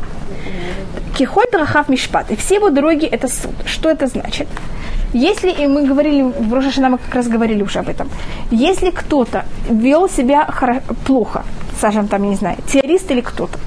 Кихоль 1.16 1.46
Рахав 1.54 1.90
Мишпат. 1.90 2.32
И 2.32 2.36
все 2.36 2.56
его 2.56 2.70
дороги 2.70 3.06
это 3.06 3.28
суд. 3.28 3.54
Что 3.66 3.90
это 3.90 4.08
значит? 4.08 4.48
Если, 5.14 5.50
и 5.50 5.68
мы 5.68 5.88
говорили, 5.88 6.24
в 6.24 6.54
Рожашина 6.54 6.90
мы 6.90 6.98
как 6.98 7.16
раз 7.16 7.28
говорили 7.28 7.64
уже 7.64 7.80
об 7.80 7.88
этом, 7.88 8.10
если 8.52 8.90
кто-то 8.90 9.46
вел 9.70 10.10
себя 10.10 10.50
плохо, 11.06 11.46
скажем, 11.78 12.08
там, 12.08 12.24
я 12.24 12.30
не 12.30 12.36
знаю, 12.36 12.58
террорист 12.68 13.12
или 13.12 13.22
кто-то, 13.22 13.58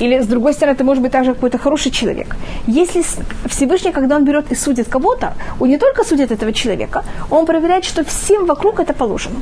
или, 0.00 0.20
с 0.20 0.26
другой 0.26 0.52
стороны, 0.52 0.74
это 0.74 0.84
может 0.84 1.02
быть 1.02 1.12
также 1.12 1.32
какой-то 1.32 1.56
хороший 1.56 1.90
человек. 1.90 2.36
Если 2.66 3.02
Всевышний, 3.46 3.92
когда 3.92 4.16
он 4.16 4.24
берет 4.24 4.52
и 4.52 4.54
судит 4.54 4.88
кого-то, 4.88 5.32
он 5.60 5.68
не 5.68 5.78
только 5.78 6.04
судит 6.04 6.30
этого 6.30 6.52
человека, 6.52 7.04
он 7.30 7.46
проверяет, 7.46 7.84
что 7.84 8.04
всем 8.04 8.44
вокруг 8.44 8.80
это 8.80 8.92
положено. 8.92 9.36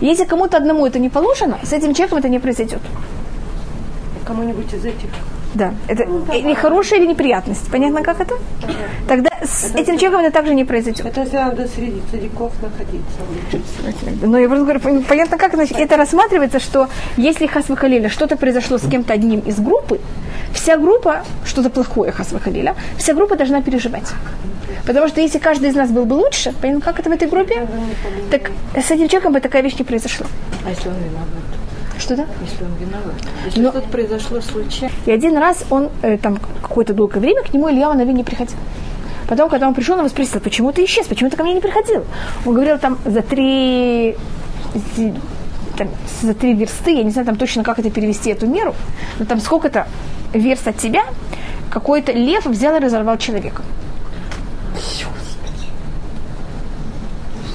Если 0.00 0.24
кому-то 0.24 0.56
одному 0.56 0.86
это 0.86 0.98
не 0.98 1.10
положено, 1.10 1.58
с 1.62 1.72
этим 1.74 1.92
человеком 1.92 2.18
это 2.18 2.28
не 2.30 2.38
произойдет. 2.38 2.80
Кому-нибудь 4.26 4.72
из 4.72 4.86
этих 4.86 5.10
да. 5.54 5.74
Это 5.88 6.04
ну, 6.04 6.24
или 6.32 6.54
хорошая, 6.54 7.00
или 7.00 7.06
неприятность. 7.06 7.70
Понятно, 7.70 8.02
как 8.02 8.20
это? 8.20 8.36
Тогда 9.08 9.30
с 9.42 9.70
это 9.70 9.78
этим 9.78 9.98
человеком 9.98 10.24
это 10.24 10.32
также 10.32 10.54
не 10.54 10.64
произойдет. 10.64 11.06
Это 11.06 11.22
если 11.22 11.36
надо 11.36 11.66
среди 11.68 12.00
цариков 12.10 12.52
находиться. 12.62 13.18
Но 14.22 14.38
я 14.38 14.48
просто 14.48 14.64
говорю, 14.64 15.02
понятно, 15.02 15.38
как 15.38 15.54
значит, 15.54 15.76
это 15.78 15.96
рассматривается, 15.96 16.60
что 16.60 16.88
если 17.16 17.46
Хасвахалиля 17.46 18.08
что-то 18.08 18.36
произошло 18.36 18.78
с 18.78 18.88
кем-то 18.88 19.12
одним 19.12 19.40
из 19.40 19.58
группы, 19.58 20.00
вся 20.54 20.76
группа, 20.76 21.24
что-то 21.44 21.70
плохое 21.70 22.12
Хасвахалиля, 22.12 22.76
вся 22.96 23.14
группа 23.14 23.36
должна 23.36 23.60
переживать. 23.60 24.12
Потому 24.86 25.08
что 25.08 25.20
если 25.20 25.38
каждый 25.38 25.70
из 25.70 25.74
нас 25.74 25.90
был 25.90 26.04
бы 26.04 26.14
лучше, 26.14 26.54
понятно, 26.60 26.80
как 26.80 27.00
это 27.00 27.10
в 27.10 27.12
этой 27.12 27.28
группе, 27.28 27.66
так 28.30 28.50
с 28.74 28.90
этим 28.90 29.08
человеком 29.08 29.32
бы 29.32 29.40
такая 29.40 29.62
вещь 29.62 29.76
не 29.78 29.84
произошла. 29.84 30.26
А 30.64 30.70
если 30.70 30.88
он 30.88 30.94
виноват? 30.94 31.49
Что 32.00 32.16
да? 32.16 32.26
Если 32.40 32.64
он 32.64 32.74
виноват. 32.80 33.14
Если 33.44 33.60
Но... 33.60 33.70
что-то 33.70 33.88
произошло 33.88 34.40
случайно. 34.40 34.94
И 35.04 35.10
один 35.10 35.36
раз 35.36 35.64
он 35.70 35.90
э, 36.02 36.16
там 36.16 36.38
какое-то 36.62 36.94
долгое 36.94 37.20
время 37.20 37.42
к 37.42 37.52
нему 37.52 37.70
Илья 37.70 37.92
Нави 37.92 38.12
не 38.12 38.24
приходил. 38.24 38.56
Потом, 39.28 39.48
когда 39.48 39.68
он 39.68 39.74
пришел, 39.74 39.94
он 39.94 40.00
его 40.00 40.08
спросил, 40.08 40.40
почему 40.40 40.72
ты 40.72 40.84
исчез, 40.84 41.06
почему 41.06 41.30
ты 41.30 41.36
ко 41.36 41.44
мне 41.44 41.54
не 41.54 41.60
приходил? 41.60 42.04
Он 42.46 42.54
говорил, 42.54 42.78
там, 42.78 42.98
за 43.04 43.22
три, 43.22 44.16
там, 45.76 45.88
за 46.22 46.34
три 46.34 46.54
версты, 46.54 46.96
я 46.96 47.04
не 47.04 47.10
знаю 47.10 47.26
там 47.26 47.36
точно, 47.36 47.62
как 47.62 47.78
это 47.78 47.90
перевести, 47.90 48.30
эту 48.30 48.46
меру, 48.46 48.74
но 49.18 49.26
там 49.26 49.38
сколько-то 49.38 49.86
верст 50.32 50.66
от 50.66 50.78
тебя, 50.78 51.04
какой-то 51.70 52.12
лев 52.12 52.46
взял 52.46 52.74
и 52.76 52.80
разорвал 52.80 53.18
человека. 53.18 53.62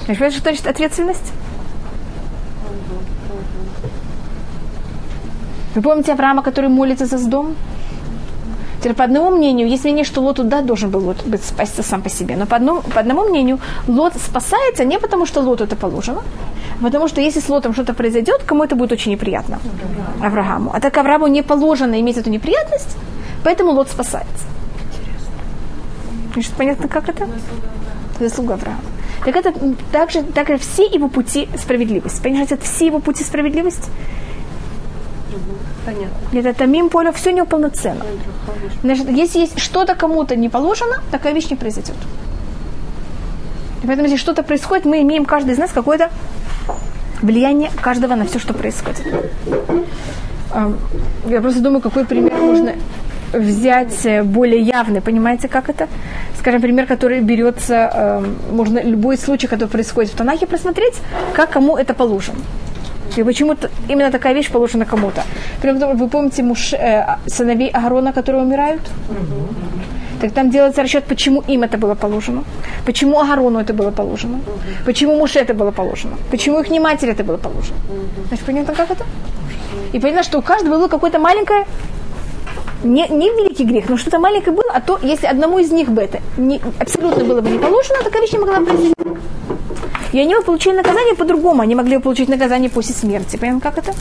Понимаешь, 0.08 0.34
что 0.34 0.44
значит 0.44 0.68
ответственность? 0.68 1.34
Вы 5.76 5.82
помните 5.82 6.14
Авраама, 6.14 6.42
который 6.42 6.70
молится 6.70 7.06
за 7.06 7.30
дом? 7.30 7.56
Теперь, 8.80 8.94
по 8.94 9.04
одному 9.04 9.32
мнению, 9.32 9.68
есть 9.68 9.84
мнение, 9.84 10.06
что 10.06 10.22
Лот 10.22 10.48
да, 10.48 10.62
должен 10.62 10.90
был 10.90 11.06
Лот 11.06 11.26
быть 11.26 11.44
спасться 11.44 11.84
сам 11.84 12.02
по 12.02 12.10
себе. 12.10 12.38
Но 12.38 12.46
по 12.46 12.56
одному, 12.56 12.82
по 12.82 13.00
одному 13.00 13.24
мнению, 13.24 13.60
Лот 13.88 14.14
спасается 14.16 14.86
не 14.86 15.00
потому, 15.00 15.26
что 15.26 15.42
Лоту 15.42 15.64
это 15.64 15.76
положено, 15.76 16.22
а 16.80 16.84
потому 16.84 17.08
что 17.08 17.20
если 17.20 17.42
с 17.42 17.50
Лотом 17.50 17.74
что-то 17.74 17.94
произойдет, 17.94 18.44
кому 18.46 18.64
это 18.64 18.76
будет 18.76 18.92
очень 18.92 19.12
неприятно? 19.12 19.60
Аврааму. 20.22 20.72
А 20.74 20.80
так 20.80 20.98
Аврааму 20.98 21.28
не 21.28 21.42
положено 21.42 22.00
иметь 22.00 22.18
эту 22.18 22.30
неприятность, 22.30 22.96
поэтому 23.44 23.72
Лот 23.72 23.90
спасается. 23.90 24.46
Значит, 26.34 26.54
понятно, 26.58 26.88
как 26.88 27.10
это? 27.10 27.28
Заслуга 28.20 28.54
Авраама. 28.54 28.82
Так 29.26 29.36
это 29.36 29.54
также, 29.92 30.22
также 30.22 30.58
все 30.58 30.86
его 30.86 31.10
пути 31.10 31.50
справедливости. 31.58 32.22
Понимаете, 32.22 32.56
это 32.56 32.64
все 32.64 32.86
его 32.86 33.00
пути 33.00 33.24
справедливости 33.24 33.90
Понятно. 35.86 36.40
Это 36.40 36.54
тамим 36.54 36.90
поле, 36.90 37.12
все 37.12 37.32
неполноценно. 37.32 38.06
Значит, 38.84 39.10
если 39.10 39.40
есть 39.40 39.60
что-то 39.60 39.96
кому-то 39.96 40.36
не 40.36 40.50
положено, 40.50 40.96
такая 41.12 41.34
вещь 41.34 41.50
не 41.50 41.56
произойдет. 41.56 41.96
И 43.84 43.88
поэтому, 43.88 44.08
если 44.08 44.18
что-то 44.18 44.44
происходит, 44.44 44.86
мы 44.86 45.02
имеем 45.02 45.26
каждый 45.26 45.54
из 45.54 45.58
нас 45.58 45.72
какое-то 45.72 46.10
влияние 47.22 47.70
каждого 47.82 48.16
на 48.16 48.26
все, 48.26 48.40
что 48.40 48.54
происходит. 48.54 49.04
Ам, 50.52 50.78
Я 51.28 51.42
просто 51.42 51.62
думаю, 51.62 51.82
какой 51.82 52.06
пример 52.06 52.34
можно 52.38 52.74
взять 53.34 54.06
э, 54.06 54.24
более 54.24 54.62
явный. 54.62 55.02
Понимаете, 55.02 55.48
как 55.48 55.70
это? 55.70 55.88
Скажем, 56.40 56.62
пример, 56.62 56.86
который 56.86 57.22
берется, 57.22 57.74
эм, 57.76 58.38
можно 58.56 58.80
любой 58.82 59.18
случай, 59.18 59.48
который 59.48 59.70
происходит 59.70 60.12
в 60.12 60.16
Танахе, 60.16 60.46
просмотреть, 60.48 60.96
как 61.34 61.50
кому 61.50 61.76
это 61.76 61.94
положено. 61.94 62.40
И 63.16 63.24
почему-то 63.24 63.70
именно 63.88 64.12
такая 64.12 64.34
вещь 64.34 64.52
положена 64.52 64.86
кому-то. 64.86 65.24
Вы 65.64 66.08
помните 66.08 66.44
муж, 66.44 66.74
э, 66.74 67.18
сыновей 67.28 67.70
Агарона, 67.70 68.14
которые 68.14 68.44
умирают? 68.44 68.82
Так 70.22 70.32
там 70.32 70.50
делается 70.50 70.82
расчет, 70.82 71.04
почему 71.04 71.44
им 71.48 71.64
это 71.64 71.78
было 71.78 71.94
положено, 71.94 72.44
почему 72.86 73.20
Агарону 73.20 73.60
это 73.60 73.74
было 73.74 73.92
положено, 73.92 74.40
почему 74.86 75.18
Муше 75.18 75.40
это 75.40 75.54
было 75.54 75.72
положено, 75.72 76.16
почему 76.32 76.62
их 76.62 76.70
не 76.70 76.80
матери 76.80 77.12
это 77.12 77.24
было 77.24 77.38
положено. 77.38 77.78
Значит, 78.30 78.46
понятно, 78.46 78.74
как 78.74 78.92
это? 78.92 79.06
И 79.92 80.00
понятно, 80.00 80.24
что 80.24 80.40
у 80.40 80.42
каждого 80.42 80.78
было 80.78 80.88
какое-то 80.88 81.20
маленькое, 81.20 81.66
не, 82.84 83.08
не 83.10 83.30
великий 83.30 83.66
грех, 83.66 83.90
но 83.90 83.98
что-то 83.98 84.20
маленькое 84.20 84.56
было, 84.56 84.72
а 84.74 84.80
то, 84.80 85.00
если 85.04 85.28
одному 85.28 85.60
из 85.60 85.72
них 85.72 85.90
бы 85.90 86.02
это 86.02 86.22
не, 86.38 86.62
абсолютно 86.80 87.26
было 87.26 87.42
бы 87.42 87.50
не 87.50 87.60
положено, 87.60 88.04
такая 88.04 88.22
вещь 88.22 88.32
не 88.32 88.40
могла 88.40 88.62
произойти. 88.62 88.94
И 90.16 90.20
они 90.20 90.34
получили 90.46 90.78
наказание 90.78 91.14
по-другому. 91.14 91.62
Они 91.62 91.76
могли 91.76 91.98
получить 91.98 92.30
наказание 92.30 92.70
после 92.70 92.96
смерти. 92.96 93.36
Понимаете, 93.36 93.64
как 93.64 93.78
это? 93.78 93.94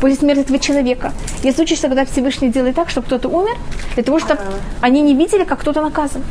После 0.00 0.16
смерти 0.16 0.42
этого 0.42 0.60
человека. 0.60 1.12
Есть 1.42 1.56
случаи, 1.56 1.76
когда 1.82 2.04
Всевышний 2.04 2.50
делает 2.50 2.76
так, 2.76 2.88
чтобы 2.88 3.08
кто-то 3.08 3.28
умер, 3.28 3.56
для 3.94 4.04
того, 4.04 4.20
чтобы 4.20 4.40
они 4.80 5.02
не 5.02 5.16
видели, 5.16 5.42
как 5.42 5.58
кто-то 5.58 5.82
наказан. 5.82 6.22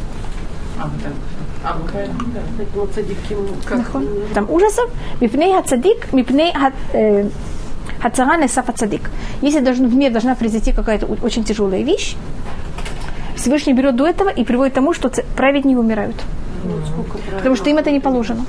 Там 4.34 4.50
ужасов. 4.50 4.90
Мипней 5.20 5.54
хацадик, 5.54 6.14
мипней 6.14 6.54
э, 6.94 7.30
хацара 8.02 8.38
несафа 8.38 8.72
цадик. 8.72 9.10
Если 9.42 9.60
должен, 9.60 9.90
в 9.90 9.96
мир 9.96 10.14
должна 10.14 10.36
произойти 10.36 10.72
какая-то 10.72 11.08
очень 11.08 11.44
тяжелая 11.44 11.84
вещь, 11.84 12.16
Всевышний 13.36 13.74
берет 13.74 13.98
до 13.98 14.08
этого 14.08 14.30
и 14.30 14.46
приводит 14.46 14.72
к 14.72 14.76
тому, 14.76 14.94
что 14.94 15.12
праведники 15.36 15.76
умирают. 15.76 16.16
Потому 17.38 17.56
что 17.56 17.70
им 17.70 17.78
это 17.78 17.92
не 17.92 18.00
положено. 18.00 18.46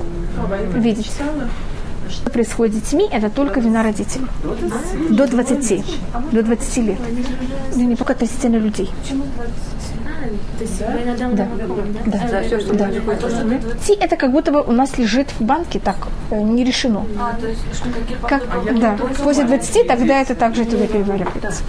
Видеть. 0.75 1.11
Что 2.09 2.31
происходит 2.31 2.75
с 2.75 2.81
детьми, 2.81 3.09
это 3.11 3.29
только 3.29 3.59
вина 3.59 3.83
родителей. 3.83 4.27
До 5.09 5.27
20. 5.27 5.83
До 6.31 6.43
20 6.43 6.77
лет. 6.77 6.97
Ну, 7.75 7.83
не 7.83 7.95
только 7.95 8.13
относительно 8.13 8.57
людей. 8.57 8.89
То 10.57 10.63
есть 10.63 10.79
Да. 10.79 11.47
да? 12.05 12.27
Да. 12.31 12.43
Все, 12.43 12.59
что 12.59 12.73
Да. 12.75 12.89
Ти 13.85 13.93
это 13.93 14.15
как 14.17 14.31
будто 14.31 14.51
бы 14.51 14.61
у 14.61 14.71
нас 14.71 14.97
лежит 14.97 15.29
в 15.39 15.41
банке, 15.41 15.79
так, 15.79 16.07
э, 16.31 16.41
не 16.41 16.63
решено. 16.63 17.05
А, 17.19 17.35
то 17.39 17.47
есть, 17.47 17.61
что 17.73 17.85
Как, 18.27 18.43
да, 18.79 18.97
после 19.23 19.43
20 19.43 19.87
тогда 19.87 20.21
это 20.21 20.35
также 20.35 20.65
туда 20.65 20.87
переваривается. 20.87 21.63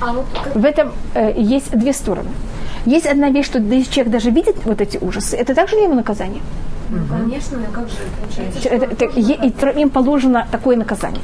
А 0.00 0.12
вот 0.12 0.26
как- 0.44 0.56
В 0.56 0.64
этом 0.64 0.92
э, 1.14 1.32
есть 1.36 1.70
две 1.76 1.92
стороны. 1.92 2.30
Есть 2.86 3.06
одна 3.06 3.30
вещь, 3.30 3.46
что 3.46 3.58
если 3.58 3.92
человек 3.92 4.12
даже 4.12 4.30
видит 4.30 4.56
вот 4.64 4.80
эти 4.80 4.98
ужасы, 4.98 5.36
это 5.36 5.54
также 5.54 5.76
не 5.76 5.84
его 5.84 5.94
наказание. 5.94 6.42
ну, 6.90 6.98
конечно, 7.08 7.58
но 7.58 7.66
как 7.72 7.88
же 7.88 7.96
получается? 8.20 8.68
Это- 8.68 8.86
это- 8.86 9.68
и 9.78 9.80
им 9.82 9.90
положено 9.90 10.46
такое 10.52 10.76
наказание. 10.76 11.22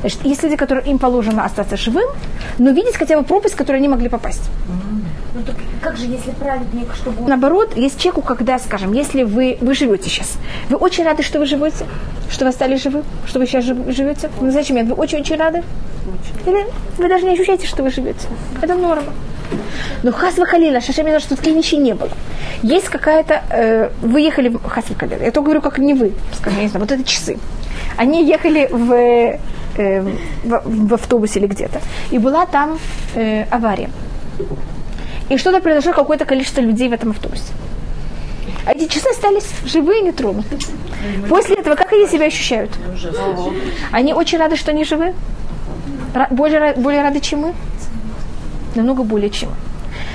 Значит, 0.00 0.24
есть 0.26 0.42
люди, 0.42 0.56
которым 0.56 0.84
им 0.84 0.98
положено 0.98 1.44
остаться 1.44 1.76
живым, 1.76 2.08
но 2.58 2.70
видеть 2.72 2.96
хотя 2.96 3.16
бы 3.18 3.24
пропасть, 3.24 3.54
в 3.54 3.56
которую 3.56 3.78
они 3.78 3.88
могли 3.88 4.08
попасть. 4.08 4.42
Ну 5.34 5.42
так 5.46 5.56
как 5.82 5.96
же, 5.96 6.06
если 6.06 6.30
праведник, 6.32 6.94
чтобы 6.94 7.22
он 7.22 7.28
Наоборот, 7.28 7.76
есть 7.76 7.98
человеку, 7.98 8.22
когда, 8.22 8.58
скажем, 8.58 8.92
если 8.92 9.22
вы, 9.24 9.56
вы 9.60 9.74
живете 9.74 10.10
сейчас, 10.10 10.32
вы 10.68 10.76
очень 10.76 11.04
рады, 11.04 11.22
что 11.22 11.38
вы 11.38 11.46
живете, 11.46 11.86
что 12.30 12.44
вы 12.44 12.50
остались 12.50 12.82
живы, 12.82 13.02
что 13.26 13.38
вы 13.38 13.46
сейчас 13.46 13.64
жив- 13.64 13.96
живете. 13.96 14.30
Ну, 14.40 14.50
зачем? 14.50 14.86
Вы 14.86 14.94
очень-очень 14.94 15.36
рады? 15.36 15.62
Или 16.46 16.66
вы 16.98 17.08
даже 17.08 17.24
не 17.24 17.32
ощущаете, 17.34 17.66
что 17.66 17.82
вы 17.82 17.90
живете? 17.90 18.26
Это 18.62 18.74
норма. 18.74 19.12
Но 20.02 20.12
хас 20.12 20.34
халила, 20.34 20.80
шашем 20.80 21.20
что 21.20 21.36
тут 21.36 21.46
ничего 21.46 21.80
не 21.80 21.94
было. 21.94 22.10
Есть 22.62 22.88
какая-то... 22.88 23.42
Э, 23.50 23.90
вы 24.02 24.20
ехали 24.20 24.48
в 24.48 24.62
хас 24.68 24.84
халила. 24.98 25.22
Я 25.22 25.30
то 25.30 25.42
говорю, 25.42 25.60
как 25.60 25.78
не 25.78 25.94
вы. 25.94 26.12
Скажем, 26.32 26.60
не 26.60 26.68
знаю, 26.68 26.84
вот 26.86 26.92
это 26.92 27.04
часы. 27.04 27.38
Они 27.96 28.24
ехали 28.24 28.68
в, 28.70 28.92
э, 28.92 30.00
в, 30.44 30.88
в 30.88 30.94
автобусе 30.94 31.40
или 31.40 31.46
где-то. 31.46 31.80
И 32.10 32.18
была 32.18 32.46
там 32.46 32.78
э, 33.14 33.44
авария. 33.50 33.90
И 35.28 35.38
что-то 35.38 35.60
произошло, 35.60 35.92
какое-то 35.92 36.24
количество 36.24 36.60
людей 36.60 36.88
в 36.88 36.92
этом 36.92 37.10
автобусе. 37.10 37.52
А 38.66 38.72
эти 38.72 38.86
часы 38.86 39.08
остались 39.10 39.46
живые 39.64 40.00
и 40.00 40.04
не 40.04 40.12
тронуты. 40.12 40.58
После 41.28 41.56
этого 41.56 41.74
как 41.76 41.92
они 41.92 42.06
себя 42.06 42.26
ощущают? 42.26 42.70
Они 43.90 44.14
очень 44.14 44.38
рады, 44.38 44.56
что 44.56 44.70
они 44.70 44.84
живы? 44.84 45.14
Более, 46.30 46.74
более 46.74 47.02
рады, 47.02 47.20
чем 47.20 47.40
мы? 47.40 47.54
Намного 48.74 49.02
более, 49.02 49.30
чем. 49.30 49.50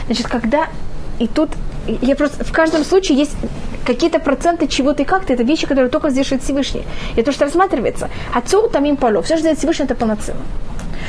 Значит, 0.05 0.27
когда... 0.27 0.67
И 1.19 1.27
тут... 1.27 1.49
Я 2.01 2.15
просто... 2.15 2.43
В 2.43 2.51
каждом 2.51 2.83
случае 2.83 3.17
есть 3.17 3.35
какие-то 3.85 4.19
проценты 4.19 4.67
чего-то 4.67 5.03
и 5.03 5.05
как-то. 5.05 5.33
Это 5.33 5.43
вещи, 5.43 5.67
которые 5.67 5.89
только 5.89 6.07
взвешивает 6.07 6.43
Всевышний. 6.43 6.83
И 7.15 7.23
то, 7.23 7.31
что 7.31 7.45
рассматривается. 7.45 8.09
Отцу 8.33 8.69
там 8.69 8.85
им 8.85 8.97
полов. 8.97 9.25
Все, 9.25 9.35
что 9.35 9.43
делает 9.43 9.59
Всевышний, 9.59 9.85
это 9.85 9.95
полноценно. 9.95 10.41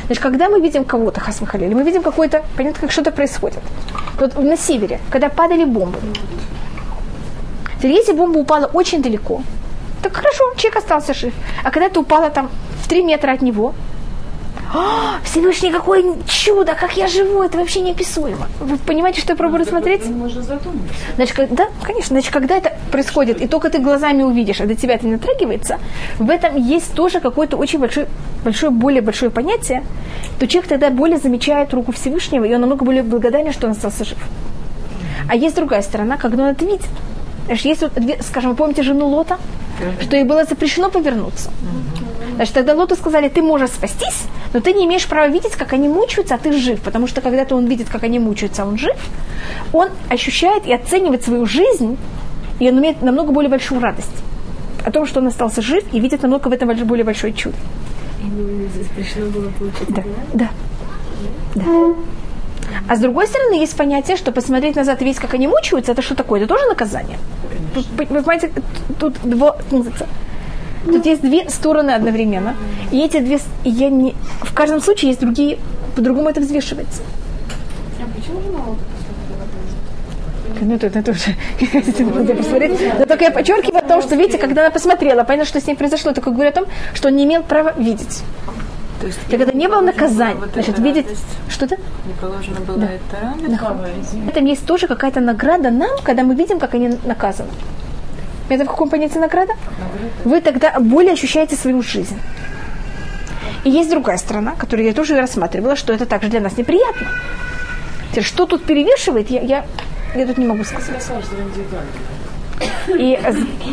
Значит, 0.06 0.22
когда 0.22 0.48
мы 0.48 0.60
видим 0.60 0.84
кого-то, 0.84 1.20
хасмахалили, 1.20 1.74
мы 1.74 1.82
видим 1.82 2.02
какой-то, 2.02 2.42
понятно, 2.56 2.80
как 2.80 2.90
что-то 2.92 3.12
происходит. 3.12 3.60
Вот 4.18 4.36
на 4.38 4.56
севере, 4.56 5.00
когда 5.10 5.28
падали 5.28 5.64
бомбы. 5.64 5.98
Теперь, 7.78 7.92
если 7.92 8.12
бомба 8.12 8.38
упала 8.38 8.66
очень 8.66 9.02
далеко, 9.02 9.42
так 10.02 10.14
хорошо, 10.14 10.44
человек 10.56 10.78
остался 10.78 11.14
жив. 11.14 11.32
А 11.62 11.70
когда 11.70 11.88
ты 11.88 12.00
упала 12.00 12.30
там 12.30 12.50
в 12.82 12.88
3 12.88 13.04
метра 13.04 13.32
от 13.32 13.42
него, 13.42 13.74
«А, 14.72 15.18
Всевышний, 15.24 15.72
какое 15.72 16.04
чудо, 16.28 16.74
как 16.74 16.96
я 16.96 17.08
живу, 17.08 17.42
это 17.42 17.58
вообще 17.58 17.80
неописуемо. 17.80 18.46
Вы 18.60 18.76
понимаете, 18.78 19.20
что 19.20 19.32
я 19.32 19.36
пробую 19.36 19.60
рассмотреть? 19.60 20.06
Можно 20.06 20.42
задуматься. 20.42 20.94
Значит, 21.16 21.36
как- 21.36 21.54
да, 21.54 21.66
конечно. 21.82 22.14
Значит, 22.14 22.32
когда 22.32 22.56
это 22.56 22.72
происходит, 22.92 23.42
и 23.42 23.48
только 23.48 23.68
ты 23.68 23.78
глазами 23.80 24.22
увидишь, 24.22 24.60
а 24.60 24.66
до 24.66 24.76
тебя 24.76 24.94
это 24.94 25.06
не 25.06 25.12
натрагивается, 25.12 25.78
в 26.18 26.30
этом 26.30 26.56
есть 26.56 26.94
тоже 26.94 27.18
какое-то 27.20 27.56
очень 27.56 27.80
большое, 27.80 28.06
большое, 28.44 28.70
более 28.70 29.02
большое 29.02 29.30
понятие, 29.32 29.82
то 30.38 30.46
человек 30.46 30.68
тогда 30.68 30.90
более 30.90 31.18
замечает 31.18 31.74
руку 31.74 31.90
Всевышнего, 31.90 32.44
и 32.44 32.54
он 32.54 32.60
намного 32.60 32.84
более 32.84 33.02
благодарен, 33.02 33.52
что 33.52 33.66
он 33.66 33.72
остался 33.72 34.04
жив. 34.04 34.18
А 35.28 35.34
есть 35.34 35.56
другая 35.56 35.82
сторона, 35.82 36.16
когда 36.16 36.44
он 36.44 36.50
это 36.50 36.64
видит. 36.64 36.86
Значит, 37.46 37.64
есть 37.64 37.80
вот, 37.82 37.92
скажем, 38.20 38.54
помните 38.54 38.82
жену 38.82 39.08
Лота, 39.08 39.38
что 40.00 40.16
ей 40.16 40.24
было 40.24 40.44
запрещено 40.44 40.90
повернуться. 40.90 41.50
Значит, 42.36 42.54
тогда 42.54 42.74
Лоту 42.74 42.94
сказали, 42.94 43.28
ты 43.28 43.42
можешь 43.42 43.70
спастись, 43.70 44.22
но 44.52 44.60
ты 44.60 44.72
не 44.72 44.84
имеешь 44.86 45.06
права 45.06 45.28
видеть, 45.28 45.52
как 45.52 45.72
они 45.72 45.88
мучаются, 45.88 46.34
а 46.34 46.38
ты 46.38 46.52
жив. 46.52 46.80
Потому 46.80 47.06
что 47.06 47.20
когда-то 47.20 47.56
он 47.56 47.66
видит, 47.66 47.88
как 47.88 48.02
они 48.02 48.18
мучаются, 48.18 48.62
а 48.62 48.66
он 48.66 48.78
жив, 48.78 48.96
он 49.72 49.88
ощущает 50.08 50.66
и 50.66 50.72
оценивает 50.72 51.22
свою 51.22 51.46
жизнь, 51.46 51.96
и 52.58 52.68
он 52.68 52.78
имеет 52.78 53.02
намного 53.02 53.32
более 53.32 53.50
большую 53.50 53.80
радость 53.80 54.10
о 54.84 54.90
том, 54.90 55.06
что 55.06 55.20
он 55.20 55.26
остался 55.26 55.62
жив, 55.62 55.84
и 55.92 56.00
видит 56.00 56.22
намного 56.22 56.48
в 56.48 56.52
этом 56.52 56.68
более 56.86 57.04
большое 57.04 57.32
чудо. 57.32 57.56
запрещено 58.74 59.30
было 59.30 59.50
получить? 59.50 59.88
Да, 59.88 60.02
да, 60.32 60.48
да. 61.54 61.64
А 62.88 62.96
с 62.96 63.00
другой 63.00 63.26
стороны, 63.26 63.54
есть 63.54 63.76
понятие, 63.76 64.16
что 64.16 64.32
посмотреть 64.32 64.76
назад 64.76 65.02
и 65.02 65.04
видеть, 65.04 65.20
как 65.20 65.34
они 65.34 65.48
мучаются, 65.48 65.92
это 65.92 66.02
что 66.02 66.14
такое? 66.14 66.40
Это 66.40 66.48
тоже 66.48 66.66
наказание. 66.66 67.18
Тут, 67.74 67.86
Вы 67.96 68.06
понимаете, 68.06 68.50
тут 68.98 69.14
два, 69.22 69.56
тут 70.84 71.06
есть 71.06 71.22
две 71.22 71.48
стороны 71.48 71.90
одновременно. 71.92 72.54
И 72.90 73.00
эти 73.00 73.18
две, 73.20 73.38
я 73.64 73.88
не, 73.90 74.14
в 74.42 74.52
каждом 74.54 74.80
случае 74.80 75.10
есть 75.10 75.20
другие, 75.20 75.58
по-другому 75.96 76.28
это 76.28 76.40
взвешивается. 76.40 77.02
А 78.00 78.06
почему 78.16 78.40
же 78.40 78.50
мало 78.50 78.76
Ну, 80.60 80.74
это, 80.74 80.86
это 80.86 81.02
тоже 81.02 81.36
надо 82.14 82.34
посмотреть. 82.34 82.78
Но 82.98 83.06
только 83.06 83.24
я 83.24 83.30
подчеркиваю 83.30 83.78
о 83.78 83.88
том, 83.88 84.02
что, 84.02 84.16
видите, 84.16 84.38
когда 84.38 84.62
она 84.62 84.70
посмотрела, 84.70 85.24
поняла, 85.24 85.44
что 85.44 85.60
с 85.60 85.66
ней 85.66 85.74
произошло, 85.74 86.12
только 86.12 86.30
говорю 86.30 86.50
о 86.50 86.52
том, 86.52 86.64
что 86.94 87.08
он 87.08 87.16
не 87.16 87.24
имел 87.24 87.42
права 87.42 87.72
видеть. 87.78 88.22
То 89.00 89.06
есть 89.06 89.18
Так 89.30 89.40
это 89.40 89.56
не 89.56 89.66
было 89.66 89.80
наказание. 89.80 90.36
вот 90.36 90.50
Значит, 90.52 90.78
видеть 90.78 91.06
что-то. 91.48 91.76
не 92.06 92.12
положено 92.20 92.60
было 92.60 92.84
это 92.84 93.34
радость. 93.42 94.12
В 94.12 94.28
этом 94.28 94.44
есть 94.44 94.66
тоже 94.66 94.88
какая-то 94.88 95.20
награда 95.20 95.70
нам, 95.70 95.90
когда 96.02 96.22
мы 96.22 96.34
видим, 96.34 96.58
как 96.58 96.74
они 96.74 96.98
наказаны. 97.06 97.48
Это 98.50 98.64
в 98.64 98.68
каком 98.68 98.90
понятии 98.90 99.18
награда? 99.18 99.54
Вы 100.24 100.40
тогда 100.40 100.78
более 100.80 101.12
ощущаете 101.12 101.56
свою 101.56 101.82
жизнь. 101.82 102.18
И 103.64 103.70
есть 103.70 103.90
другая 103.90 104.16
сторона, 104.16 104.54
которую 104.56 104.86
я 104.86 104.92
тоже 104.92 105.16
рассматривала, 105.16 105.76
что 105.76 105.92
это 105.92 106.06
также 106.06 106.28
для 106.28 106.40
нас 106.40 106.56
неприятно. 106.56 107.08
Что 108.20 108.46
тут 108.46 108.64
перевешивает, 108.64 109.30
я, 109.30 109.40
я, 109.40 109.64
я 110.16 110.26
тут 110.26 110.38
не 110.38 110.46
могу 110.46 110.64
сказать. 110.64 111.06
И 112.88 113.18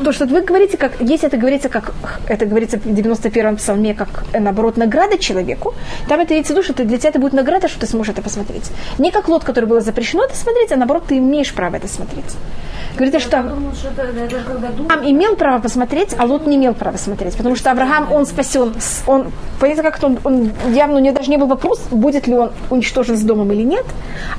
то, 0.03 0.11
что 0.11 0.25
вы 0.25 0.41
говорите, 0.41 0.77
как, 0.77 0.99
если 0.99 1.27
это 1.27 1.37
говорится, 1.37 1.69
как 1.69 1.93
это 2.27 2.45
говорится 2.45 2.77
в 2.77 2.85
91-м 2.85 3.57
псалме, 3.57 3.93
как, 3.93 4.25
э, 4.33 4.39
наоборот, 4.39 4.77
награда 4.77 5.17
человеку, 5.17 5.73
там 6.07 6.19
это 6.19 6.33
имеется 6.33 6.53
в 6.53 6.55
виду, 6.57 6.63
что 6.63 6.73
ты, 6.73 6.83
для 6.83 6.97
тебя 6.97 7.09
это 7.09 7.19
будет 7.19 7.33
награда, 7.33 7.67
что 7.67 7.79
ты 7.79 7.87
сможешь 7.87 8.13
это 8.13 8.21
посмотреть. 8.21 8.71
Не 8.97 9.11
как 9.11 9.27
лот, 9.27 9.43
который 9.43 9.65
было 9.65 9.81
запрещено 9.81 10.25
это 10.25 10.35
смотреть, 10.35 10.71
а 10.71 10.75
наоборот, 10.75 11.05
ты 11.07 11.17
имеешь 11.17 11.53
право 11.53 11.75
это 11.75 11.87
смотреть. 11.87 12.35
Говорите, 12.95 13.19
что 13.19 13.39
Авраам 13.39 13.71
имел 15.03 15.35
право 15.35 15.61
посмотреть, 15.61 16.15
а 16.17 16.25
Лот 16.25 16.47
не 16.47 16.55
имел 16.55 16.73
права 16.73 16.97
смотреть, 16.97 17.35
потому 17.37 17.55
что 17.55 17.71
Авраам, 17.71 18.11
он 18.11 18.25
спасен, 18.25 18.73
он, 19.05 19.31
понятно, 19.59 19.83
как 19.83 20.03
он, 20.03 20.19
он 20.23 20.51
явно 20.73 20.97
у 20.97 20.99
него 20.99 21.15
даже 21.15 21.29
не 21.29 21.37
был 21.37 21.47
вопрос, 21.47 21.79
будет 21.91 22.27
ли 22.27 22.35
он 22.35 22.51
уничтожен 22.71 23.15
с 23.15 23.21
домом 23.21 23.51
или 23.51 23.61
нет, 23.63 23.85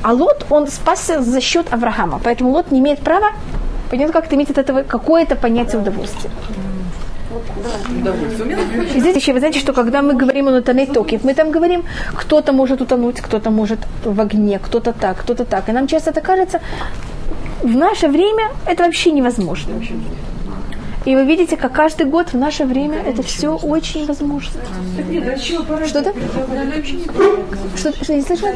а 0.02 0.12
Лот, 0.12 0.46
он 0.50 0.66
спасся 0.66 1.22
за 1.22 1.40
счет 1.40 1.66
Авраама, 1.70 2.20
поэтому 2.22 2.50
Лот 2.50 2.72
не 2.72 2.80
имеет 2.80 2.98
права, 2.98 3.30
понятно, 3.90 4.12
как-то 4.12 4.34
иметь 4.36 4.50
от 4.50 4.58
этого 4.58 4.82
какое-то 4.82 5.36
понятие 5.36 5.80
удовольствия. 5.80 6.30
И 8.94 9.00
здесь 9.00 9.16
еще, 9.16 9.32
вы 9.32 9.38
знаете, 9.38 9.60
что 9.60 9.72
когда 9.72 10.02
мы 10.02 10.14
говорим 10.14 10.48
о 10.48 10.50
натаней 10.50 10.86
токев, 10.86 11.24
мы 11.24 11.34
там 11.34 11.50
говорим, 11.50 11.84
кто-то 12.14 12.52
может 12.52 12.80
утонуть, 12.80 13.20
кто-то 13.20 13.50
может 13.50 13.80
в 14.04 14.20
огне, 14.20 14.58
кто-то 14.58 14.92
так, 14.92 15.18
кто-то 15.18 15.44
так. 15.44 15.68
И 15.68 15.72
нам 15.72 15.86
часто 15.86 16.10
это 16.10 16.20
кажется, 16.20 16.60
в 17.62 17.76
наше 17.76 18.08
время 18.08 18.50
это 18.66 18.84
вообще 18.84 19.12
невозможно. 19.12 19.74
И 21.04 21.14
вы 21.14 21.24
видите, 21.24 21.56
как 21.56 21.72
каждый 21.72 22.06
год 22.06 22.32
в 22.32 22.36
наше 22.36 22.64
время 22.64 22.98
это 22.98 23.22
все 23.22 23.56
очень 23.56 24.06
возможно. 24.06 24.60
Что-то? 25.86 26.12
Что, 27.76 27.92
что 28.04 28.14
не 28.14 28.22
слышно? 28.22 28.48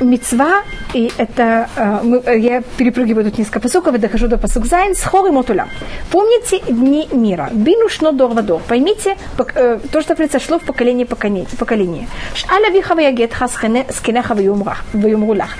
Мецва, 0.00 0.62
и 0.94 1.12
это 1.18 1.68
э, 1.76 2.00
мы, 2.02 2.22
э, 2.24 2.38
я 2.38 2.62
перепрыгиваю 2.76 3.24
тут 3.24 3.38
несколько 3.38 3.60
посоков 3.60 3.94
и 3.94 3.98
дохожу 3.98 4.28
до 4.28 4.38
посок 4.38 4.66
Зайн 4.66 4.94
с 4.94 5.02
хор 5.02 5.26
и 5.26 5.30
мотуля. 5.30 5.68
Помните 6.10 6.60
дни 6.68 7.08
мира. 7.12 7.48
Бину 7.52 7.88
шно 7.88 8.12
дор 8.12 8.30
вадор. 8.30 8.60
Поймите 8.66 9.16
э, 9.38 9.78
то, 9.92 10.00
что 10.00 10.14
произошло 10.14 10.58
в 10.58 10.62
поколении 10.62 11.04
поколения. 11.04 12.08
Шаля 12.34 12.70
вихава 12.70 13.00
ягет 13.00 13.34
хасхене 13.34 13.86
скинеха 13.90 14.34
в 14.34 14.40
юмрулах. 14.40 15.50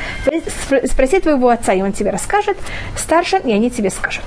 Спроси 0.85 1.21
твоего 1.21 1.49
отца, 1.49 1.73
и 1.73 1.83
он 1.83 1.93
тебе 1.93 2.11
расскажет. 2.11 2.57
Старше, 2.97 3.41
и 3.45 3.53
они 3.53 3.71
тебе 3.71 3.91
скажут 3.91 4.25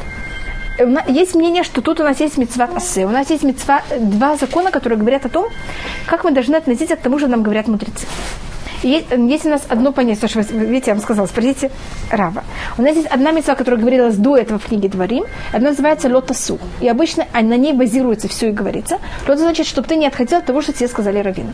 есть 1.08 1.36
мнение, 1.36 1.63
что 1.63 1.82
тут 1.82 1.99
у 1.99 2.04
нас 2.04 2.19
есть 2.19 2.38
мецва 2.38 2.67
асе. 2.76 3.06
У 3.06 3.10
нас 3.10 3.30
есть 3.30 3.43
мецва, 3.43 3.84
два 3.99 4.36
закона, 4.38 4.71
которые 4.71 4.97
говорят 4.97 5.26
о 5.26 5.30
том, 5.30 5.52
как 6.08 6.23
мы 6.23 6.32
должны 6.32 6.56
относиться 6.56 6.95
к 6.95 7.02
тому, 7.02 7.19
что 7.19 7.28
нам 7.28 7.43
говорят 7.43 7.67
мудрецы. 7.67 8.08
Есть 8.84 9.46
у 9.46 9.50
нас 9.50 9.63
одно 9.69 9.91
понятие, 9.91 10.28
что 10.28 10.39
вы, 10.39 10.65
видите, 10.65 10.91
я 10.91 10.96
вам 10.96 11.04
сказала, 11.04 11.26
спросите 11.26 11.72
Рава. 12.12 12.43
У 12.78 12.82
нас 12.82 12.96
есть 12.96 13.08
одна 13.08 13.32
мецва, 13.32 13.56
которая 13.56 13.80
говорилась 13.80 14.15
до 14.17 14.38
этого 14.38 14.60
в 14.60 14.65
книге 14.65 14.89
Дворим, 14.89 15.26
одна 15.52 15.69
называется 15.69 16.10
лотасу. 16.10 16.60
И 16.82 16.88
обычно 16.88 17.26
на 17.34 17.58
ней 17.58 17.74
базируется 17.74 18.28
все 18.28 18.50
и 18.50 18.52
говорится. 18.52 19.00
Лота 19.28 19.41
значит, 19.41 19.67
чтобы 19.67 19.88
ты 19.88 19.96
не 19.96 20.08
отходил 20.08 20.39
от 20.39 20.46
того, 20.46 20.62
что 20.62 20.74
тебе 20.74 20.88
сказали 20.88 21.19
раввины. 21.19 21.54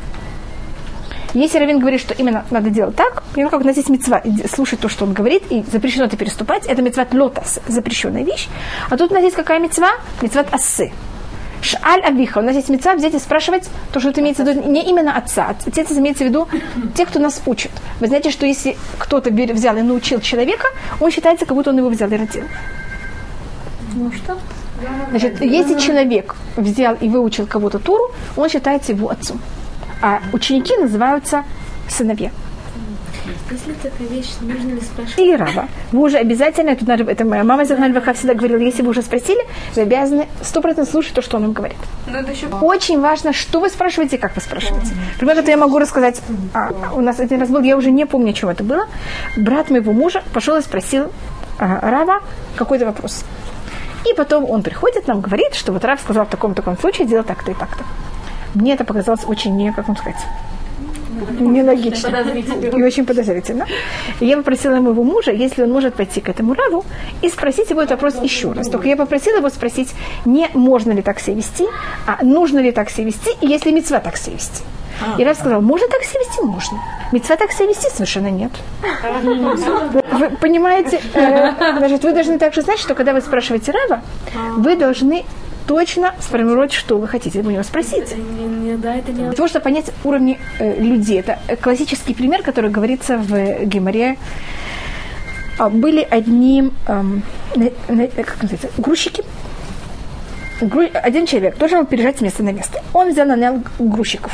Если 1.35 1.59
Равин 1.59 1.77
говорит, 1.79 2.01
что 2.01 2.15
именно 2.15 2.43
надо 2.49 2.71
делать 2.71 2.95
так, 2.95 3.23
ну 3.35 3.49
как 3.49 3.61
у 3.61 3.63
нас 3.63 3.77
есть 3.77 3.89
мецва, 3.89 4.23
слушать 4.51 4.79
то, 4.79 4.89
что 4.89 5.05
он 5.05 5.13
говорит, 5.13 5.43
и 5.51 5.63
запрещено 5.71 6.05
это 6.05 6.17
переступать, 6.17 6.65
это 6.65 6.81
мецват 6.81 7.13
лотас, 7.13 7.59
запрещенная 7.67 8.23
вещь. 8.23 8.47
А 8.89 8.97
тут 8.97 9.11
у 9.11 9.13
нас 9.13 9.23
есть 9.23 9.35
какая 9.35 9.59
мецва? 9.59 9.91
Мецват 10.23 10.51
ассы. 10.51 10.91
Шаль 11.61 12.01
Авиха. 12.01 12.39
У 12.39 12.41
нас 12.41 12.55
есть 12.55 12.69
мецва 12.69 12.95
взять 12.95 13.13
и 13.13 13.19
спрашивать 13.19 13.69
то, 13.91 13.99
что 13.99 14.09
это 14.09 14.21
имеется 14.21 14.43
в 14.43 14.47
виду 14.47 14.69
не 14.69 14.83
именно 14.89 15.15
отца. 15.15 15.55
Отец 15.65 15.91
имеется 15.91 16.23
в 16.23 16.27
виду 16.27 16.47
тех, 16.95 17.09
кто 17.09 17.19
нас 17.19 17.41
учит. 17.45 17.71
Вы 17.99 18.07
знаете, 18.07 18.31
что 18.31 18.45
если 18.45 18.77
кто-то 18.97 19.29
взял 19.29 19.75
и 19.77 19.81
научил 19.81 20.21
человека, 20.21 20.67
он 20.99 21.11
считается, 21.11 21.45
как 21.45 21.55
будто 21.55 21.71
он 21.71 21.77
его 21.77 21.89
взял 21.89 22.09
и 22.09 22.15
родил. 22.15 22.43
Ну 23.93 24.11
что? 24.11 24.37
Значит, 25.09 25.41
если 25.41 25.77
человек 25.77 26.35
взял 26.55 26.95
и 26.95 27.09
выучил 27.09 27.45
кого-то 27.47 27.79
Туру, 27.79 28.11
он 28.37 28.47
считается 28.49 28.93
его 28.93 29.09
отцом 29.09 29.41
а 30.01 30.21
ученики 30.33 30.75
называются 30.77 31.43
сыновья. 31.87 32.31
Если 33.51 33.73
такая 33.73 34.07
вещь, 34.07 34.29
нужно 34.41 34.69
ли 34.69 34.81
спрашивать? 34.81 35.19
И 35.19 35.35
раба. 35.35 35.67
Вы 35.91 36.01
уже 36.01 36.17
обязательно, 36.17 36.75
тут 36.75 36.87
надо, 36.87 37.03
это 37.03 37.25
моя 37.25 37.43
мама 37.43 37.65
Захар 37.65 37.91
Ваха 37.91 38.13
всегда 38.13 38.33
говорила, 38.33 38.59
если 38.59 38.81
вы 38.81 38.89
уже 38.89 39.01
спросили, 39.01 39.39
вы 39.75 39.81
обязаны 39.81 40.27
сто 40.41 40.61
процентов 40.61 40.91
слушать 40.91 41.13
то, 41.13 41.21
что 41.21 41.37
он 41.37 41.45
им 41.45 41.51
говорит. 41.53 41.77
Еще... 42.07 42.47
Очень 42.47 42.99
важно, 43.01 43.33
что 43.33 43.59
вы 43.59 43.69
спрашиваете 43.69 44.15
и 44.17 44.19
как 44.19 44.35
вы 44.35 44.41
спрашиваете. 44.41 44.91
Примерно 45.17 45.41
это 45.41 45.51
я 45.51 45.57
могу 45.57 45.79
рассказать. 45.79 46.21
А, 46.53 46.71
у 46.93 47.01
нас 47.01 47.19
один 47.19 47.39
раз 47.39 47.49
был, 47.49 47.61
я 47.61 47.77
уже 47.77 47.91
не 47.91 48.05
помню, 48.05 48.33
чего 48.33 48.51
это 48.51 48.63
было. 48.63 48.87
Брат 49.37 49.69
моего 49.69 49.93
мужа 49.93 50.23
пошел 50.33 50.55
и 50.57 50.61
спросил 50.61 51.11
а, 51.57 51.79
Рава 51.89 52.21
какой-то 52.55 52.85
вопрос. 52.85 53.23
И 54.09 54.13
потом 54.13 54.49
он 54.49 54.63
приходит, 54.63 55.07
нам 55.07 55.21
говорит, 55.21 55.53
что 55.53 55.73
вот 55.73 55.83
Рав 55.83 55.99
сказал 55.99 56.25
в 56.25 56.29
таком-таком 56.29 56.77
случае 56.77 57.07
делать 57.07 57.27
так-то 57.27 57.51
и 57.51 57.53
так-то. 57.53 57.83
Мне 58.55 58.73
это 58.73 58.83
показалось 58.83 59.25
очень 59.25 59.55
не, 59.55 59.71
как 59.71 59.87
вам 59.87 59.97
сказать, 59.97 60.17
нелогично. 61.39 62.09
И 62.77 62.83
очень 62.83 63.05
подозрительно. 63.05 63.65
И 64.19 64.25
я 64.25 64.37
попросила 64.37 64.75
моего 64.75 65.03
мужа, 65.03 65.31
если 65.31 65.63
он 65.63 65.71
может 65.71 65.95
пойти 65.95 66.21
к 66.21 66.29
этому 66.29 66.53
раву, 66.53 66.85
и 67.21 67.29
спросить 67.29 67.69
его 67.69 67.81
этот 67.81 68.01
вопрос 68.01 68.21
еще 68.23 68.51
раз. 68.51 68.69
Только 68.69 68.87
я 68.87 68.95
попросила 68.95 69.37
его 69.37 69.49
спросить, 69.49 69.93
не 70.25 70.49
можно 70.53 70.91
ли 70.91 71.01
так 71.01 71.19
себя 71.19 71.35
вести, 71.35 71.65
а 72.05 72.23
нужно 72.23 72.59
ли 72.59 72.71
так 72.71 72.89
себя 72.89 73.05
вести, 73.05 73.31
и 73.41 73.47
если 73.47 73.71
мецва 73.71 73.99
так 73.99 74.17
себя 74.17 74.35
вести. 74.35 74.63
И 75.17 75.23
Рав 75.23 75.37
сказал, 75.37 75.61
можно 75.61 75.87
так 75.87 76.03
себя 76.03 76.19
вести? 76.19 76.41
Можно. 76.41 76.77
Мецва 77.11 77.35
так 77.37 77.51
себя 77.51 77.67
вести? 77.67 77.89
Совершенно 77.89 78.29
нет. 78.29 78.51
Вы 80.11 80.29
понимаете, 80.41 80.99
э, 81.13 81.77
значит, 81.77 82.03
вы 82.03 82.13
должны 82.13 82.37
также 82.37 82.61
знать, 82.61 82.79
что 82.79 82.95
когда 82.95 83.13
вы 83.13 83.21
спрашиваете 83.21 83.71
Рава, 83.71 84.01
вы 84.57 84.75
должны 84.75 85.23
точно 85.69 86.15
сформировать, 86.19 86.73
что 86.73 86.97
вы 86.97 87.07
хотите 87.07 87.41
у 87.41 87.51
него 87.51 87.61
спросить. 87.61 88.15
Да, 88.81 88.95
это 88.95 89.11
не... 89.11 89.25
Для 89.25 89.33
того, 89.33 89.47
чтобы 89.47 89.65
понять 89.65 89.91
уровни 90.03 90.39
э, 90.57 90.81
людей. 90.81 91.19
Это 91.19 91.37
классический 91.61 92.15
пример, 92.15 92.41
который 92.41 92.71
говорится 92.71 93.19
в 93.19 93.65
Геморе. 93.65 94.17
А, 95.59 95.69
были 95.69 96.01
одни, 96.09 96.71
эм, 96.87 97.21
как 97.53 98.41
называется, 98.41 98.69
грузчики. 98.79 99.23
Гру... 100.59 100.87
Один 100.91 101.27
человек 101.27 101.55
должен 101.59 101.81
был 101.81 101.85
переезжать 101.85 102.17
с 102.17 102.21
места 102.21 102.41
на 102.41 102.51
место. 102.51 102.81
Он 102.91 103.11
взял 103.11 103.27
нанял 103.27 103.61
грузчиков. 103.77 104.33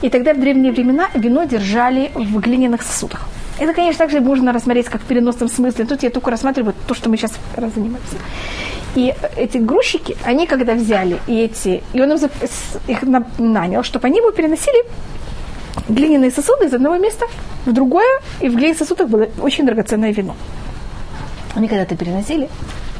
И 0.00 0.08
тогда 0.08 0.32
в 0.32 0.40
древние 0.40 0.72
времена 0.72 1.10
вино 1.12 1.44
держали 1.44 2.10
в 2.14 2.40
глиняных 2.40 2.80
сосудах. 2.80 3.28
Это, 3.58 3.74
конечно, 3.74 3.98
также 3.98 4.20
можно 4.22 4.54
рассмотреть 4.54 4.86
как 4.86 5.02
в 5.02 5.04
переносном 5.04 5.50
смысле. 5.50 5.84
Тут 5.84 6.02
я 6.02 6.08
только 6.08 6.30
рассматриваю 6.30 6.74
то, 6.86 6.94
что 6.94 7.10
мы 7.10 7.18
сейчас 7.18 7.32
занимаемся. 7.56 8.16
И 8.96 9.14
эти 9.36 9.58
грузчики, 9.58 10.16
они 10.24 10.46
когда 10.46 10.74
взяли 10.74 11.20
и 11.26 11.42
эти, 11.42 11.82
и 11.92 12.00
он 12.00 12.12
их 12.12 13.02
нанял, 13.38 13.82
чтобы 13.82 14.06
они 14.06 14.18
его 14.18 14.30
переносили 14.30 14.84
глиняные 15.88 16.30
сосуды 16.30 16.64
из 16.64 16.74
одного 16.74 16.96
места 16.96 17.26
в 17.66 17.72
другое, 17.72 18.20
и 18.40 18.48
в 18.48 18.56
глиняных 18.56 18.78
сосудах 18.78 19.08
было 19.08 19.28
очень 19.40 19.66
драгоценное 19.66 20.12
вино. 20.12 20.34
Они 21.54 21.68
когда-то 21.68 21.94
переносили, 21.96 22.48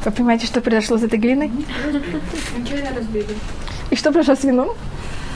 вы 0.04 0.12
понимаете, 0.12 0.46
что 0.46 0.60
произошло 0.60 0.98
с 0.98 1.02
этой 1.02 1.18
глиной? 1.18 1.50
И 3.90 3.96
что 3.96 4.12
произошло 4.12 4.36
с 4.36 4.44
вином? 4.44 4.68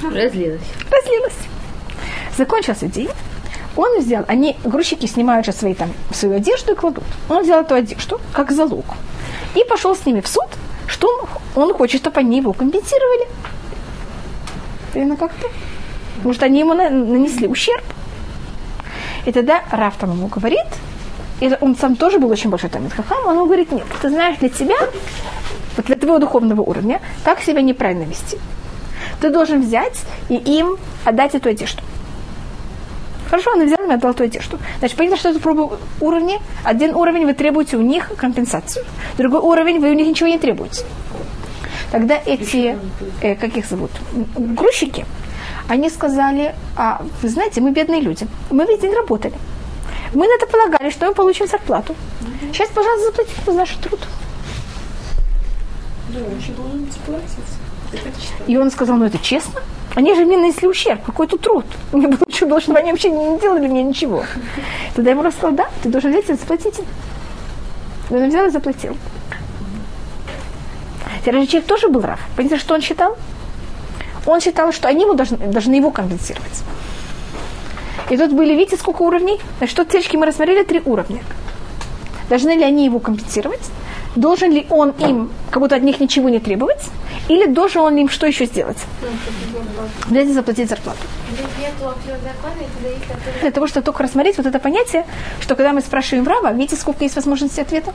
Разлилось. 0.02 0.60
Разлилось. 0.90 1.38
Закончился 2.36 2.86
день. 2.86 3.08
Он 3.76 4.00
взял, 4.00 4.24
они, 4.26 4.56
грузчики 4.64 5.06
снимают 5.06 5.46
же 5.46 5.52
свои, 5.52 5.74
там, 5.74 5.90
свою 6.12 6.36
одежду 6.36 6.72
и 6.72 6.74
кладут. 6.74 7.04
Он 7.28 7.42
взял 7.42 7.60
эту 7.62 7.74
одежду 7.74 8.20
как 8.32 8.50
залог 8.50 8.84
и 9.54 9.64
пошел 9.64 9.94
с 9.94 10.04
ними 10.06 10.20
в 10.20 10.28
суд, 10.28 10.46
что 10.86 11.28
он, 11.54 11.72
хочет, 11.74 12.00
чтобы 12.00 12.20
они 12.20 12.38
его 12.38 12.52
компенсировали. 12.52 13.28
Именно 14.94 15.16
как-то. 15.16 15.48
Может, 16.24 16.42
они 16.42 16.60
ему 16.60 16.74
нанесли 16.74 17.46
ущерб. 17.46 17.84
И 19.26 19.32
тогда 19.32 19.62
Раф 19.70 19.96
там 19.98 20.12
ему 20.12 20.26
говорит, 20.28 20.66
и 21.40 21.50
он 21.60 21.76
сам 21.76 21.96
тоже 21.96 22.18
был 22.18 22.30
очень 22.30 22.50
большой 22.50 22.70
Тамид 22.70 22.92
Хахам, 22.92 23.26
он 23.26 23.36
ему 23.36 23.46
говорит, 23.46 23.70
нет, 23.72 23.86
ты 24.00 24.08
знаешь, 24.08 24.38
для 24.38 24.48
тебя, 24.48 24.76
вот 25.76 25.86
для 25.86 25.96
твоего 25.96 26.18
духовного 26.18 26.62
уровня, 26.62 27.00
так 27.24 27.40
себя 27.40 27.62
неправильно 27.62 28.04
вести. 28.04 28.38
Ты 29.20 29.30
должен 29.30 29.62
взять 29.62 30.00
и 30.28 30.36
им 30.36 30.76
отдать 31.04 31.34
эту 31.34 31.50
одежду. 31.50 31.82
Хорошо, 33.30 33.52
он 33.54 33.64
взял 33.64 33.88
и 33.88 33.92
отдал 33.92 34.12
ту 34.12 34.24
одежду. 34.24 34.58
Значит, 34.80 34.96
понятно, 34.96 35.16
что 35.16 35.28
это 35.28 35.38
пробы 35.38 35.78
уровни. 36.00 36.40
Один 36.64 36.96
уровень 36.96 37.26
вы 37.26 37.32
требуете 37.32 37.76
у 37.76 37.82
них 37.82 38.10
компенсацию. 38.16 38.84
Другой 39.16 39.40
уровень 39.40 39.78
вы 39.78 39.90
у 39.90 39.94
них 39.94 40.08
ничего 40.08 40.28
не 40.28 40.38
требуете. 40.38 40.84
Тогда 41.92 42.20
эти, 42.26 42.76
э, 43.20 43.36
как 43.36 43.56
их 43.56 43.66
зовут, 43.66 43.90
грузчики, 44.36 45.04
они 45.68 45.90
сказали, 45.90 46.54
а 46.76 47.02
вы 47.22 47.28
знаете, 47.28 47.60
мы 47.60 47.70
бедные 47.70 48.00
люди, 48.00 48.26
мы 48.50 48.64
весь 48.64 48.80
день 48.80 48.94
работали. 48.94 49.34
Мы 50.12 50.26
на 50.26 50.34
это 50.34 50.46
полагали, 50.46 50.90
что 50.90 51.06
мы 51.06 51.14
получим 51.14 51.46
зарплату. 51.46 51.94
Сейчас, 52.52 52.68
пожалуйста, 52.70 53.06
заплатите 53.06 53.40
за 53.46 53.52
наш 53.52 53.70
труд. 53.76 54.00
И 58.46 58.56
он 58.56 58.70
сказал, 58.70 58.96
ну 58.96 59.06
это 59.06 59.18
честно? 59.18 59.60
Они 59.94 60.14
же 60.14 60.24
мне 60.24 60.36
нанесли 60.36 60.68
ущерб, 60.68 61.02
какой 61.04 61.26
тут 61.26 61.40
труд. 61.40 61.64
Мне 61.92 62.06
было 62.06 62.60
что 62.60 62.74
они 62.74 62.92
вообще 62.92 63.10
не 63.10 63.38
делали 63.38 63.66
мне 63.66 63.82
ничего. 63.82 64.24
Тогда 64.94 65.10
ему 65.10 65.22
рассказал, 65.22 65.52
да, 65.52 65.66
ты 65.82 65.88
должен 65.88 66.10
взять 66.10 66.30
и 66.30 66.34
заплатить. 66.34 66.80
И 68.10 68.14
он 68.14 68.28
взял 68.28 68.46
и 68.46 68.50
заплатил. 68.50 68.96
Человек 71.24 71.64
тоже 71.66 71.88
был 71.88 72.00
Рав. 72.00 72.20
Понимаете, 72.36 72.60
что 72.60 72.74
он 72.74 72.80
считал? 72.80 73.16
Он 74.26 74.40
считал, 74.40 74.72
что 74.72 74.88
они 74.88 75.02
его 75.02 75.14
должны, 75.14 75.36
должны 75.36 75.74
его 75.74 75.90
компенсировать. 75.90 76.62
И 78.10 78.16
тут 78.16 78.32
были, 78.32 78.54
видите, 78.54 78.76
сколько 78.76 79.02
уровней? 79.02 79.38
Значит, 79.58 79.76
тут 79.76 79.88
течки 79.88 80.16
мы 80.16 80.26
рассмотрели 80.26 80.64
три 80.64 80.80
уровня. 80.84 81.22
Должны 82.28 82.50
ли 82.50 82.64
они 82.64 82.84
его 82.84 82.98
компенсировать? 82.98 83.60
Должен 84.16 84.52
ли 84.52 84.66
он 84.70 84.90
им, 84.90 85.30
как 85.50 85.62
будто 85.62 85.76
от 85.76 85.82
них 85.82 86.00
ничего 86.00 86.28
не 86.28 86.40
требовать? 86.40 86.84
Или 87.28 87.46
должен 87.46 87.82
он 87.82 87.96
им 87.96 88.08
что 88.08 88.26
еще 88.26 88.46
сделать? 88.46 88.78
И 90.10 90.32
заплатить 90.32 90.68
зарплату. 90.68 90.98
Для 93.40 93.50
того, 93.50 93.66
чтобы 93.68 93.84
только 93.84 94.02
рассмотреть 94.02 94.36
вот 94.36 94.46
это 94.46 94.58
понятие, 94.58 95.06
что 95.40 95.54
когда 95.54 95.72
мы 95.72 95.80
спрашиваем 95.80 96.26
Рава, 96.26 96.52
видите, 96.52 96.76
сколько 96.76 97.04
есть 97.04 97.14
возможностей 97.14 97.60
ответа? 97.60 97.92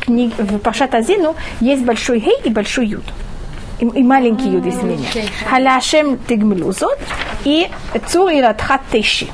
Книг, 0.00 0.32
в 0.38 0.58
Пашат 0.58 0.94
Азину 0.94 1.36
есть 1.60 1.82
большой 1.82 2.20
гей 2.20 2.36
и 2.44 2.48
большой 2.48 2.86
юд. 2.86 3.04
И, 3.78 3.84
и 3.84 4.02
маленький 4.02 4.48
юд, 4.48 4.64
если 4.64 4.86
не 4.86 5.06
Халяшем 5.48 6.18
тигмелузот 6.18 6.98
и 7.44 7.68
цур 8.08 8.30
и 8.30 8.40
радхат 8.40 8.80
теши. 8.90 9.26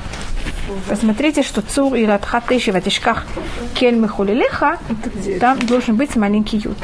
Посмотрите, 0.88 1.42
что 1.42 1.62
цур 1.62 1.94
и 1.94 2.04
радхат 2.04 2.46
теши 2.48 2.72
в 2.72 2.76
атишках 2.76 3.26
кель 3.74 3.96
мехулилеха, 3.96 4.78
там 5.40 5.58
должен 5.58 5.96
быть 5.96 6.16
маленький 6.16 6.58
юд. 6.58 6.76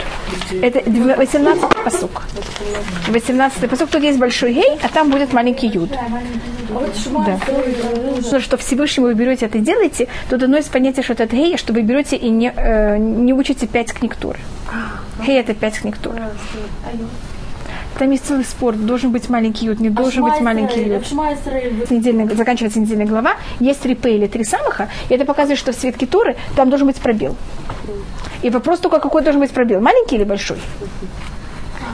Это 0.63 0.83
18 1.17 1.63
посук. 1.85 2.23
18 3.09 3.71
посук, 3.71 3.91
тут 3.91 4.03
есть 4.03 4.19
большой 4.19 4.55
гей, 4.55 4.79
а 4.83 4.89
там 4.89 5.11
будет 5.11 5.33
маленький 5.33 5.69
юд. 5.69 5.91
Да. 7.27 7.39
Но 8.31 8.41
что 8.41 8.57
Всевышнему 8.57 9.09
вы 9.09 9.15
берете 9.15 9.47
это 9.47 9.59
и 9.59 9.61
делаете, 9.61 10.09
тут 10.29 10.43
одно 10.43 10.59
из 10.59 10.67
понятий, 10.67 11.03
что 11.03 11.13
это 11.15 11.27
гей, 11.27 11.57
что 11.57 11.73
вы 11.73 11.83
берете 11.83 12.17
и 12.17 12.29
не, 12.29 12.53
э, 12.55 12.97
не 12.99 13.33
учите 13.33 13.67
пять 13.67 13.93
книг 13.93 14.17
Туры. 14.17 14.39
Гей 15.27 15.41
это 15.41 15.55
пять 15.55 15.79
книг 15.79 15.99
Туры. 15.99 16.23
Там 17.99 18.11
есть 18.11 18.27
целый 18.27 18.45
спор, 18.45 18.75
должен 18.77 19.11
быть 19.11 19.29
маленький 19.29 19.67
юд, 19.67 19.81
не 19.81 19.91
должен 19.91 20.25
быть 20.25 20.41
маленький 20.41 20.83
юд. 20.83 21.05
Недельная, 21.91 22.27
заканчивается 22.35 22.81
недельная 22.81 23.07
глава, 23.07 23.35
есть 23.59 23.81
три 23.81 23.95
П 23.95 24.15
или 24.15 24.27
три 24.27 24.45
самаха, 24.45 24.89
и 25.09 25.15
это 25.15 25.25
показывает, 25.25 25.59
что 25.59 25.73
в 25.73 25.77
светке 25.77 26.07
Торы 26.07 26.37
там 26.57 26.71
должен 26.71 26.87
быть 26.87 26.97
пробел. 26.97 27.37
И 28.43 28.51
вопрос 28.51 28.81
только, 28.81 29.01
какой 29.01 29.23
должен 29.23 29.41
быть 29.41 29.51
пробел, 29.51 29.81
маленький 29.81 30.17
или 30.17 30.25
большой? 30.25 30.59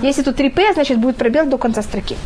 Если 0.03 0.23
тут 0.23 0.37
три 0.37 0.51
П, 0.51 0.75
значит 0.75 0.99
будет 0.99 1.17
пробел 1.17 1.47
до 1.47 1.59
конца 1.59 1.83
строки. 1.83 2.17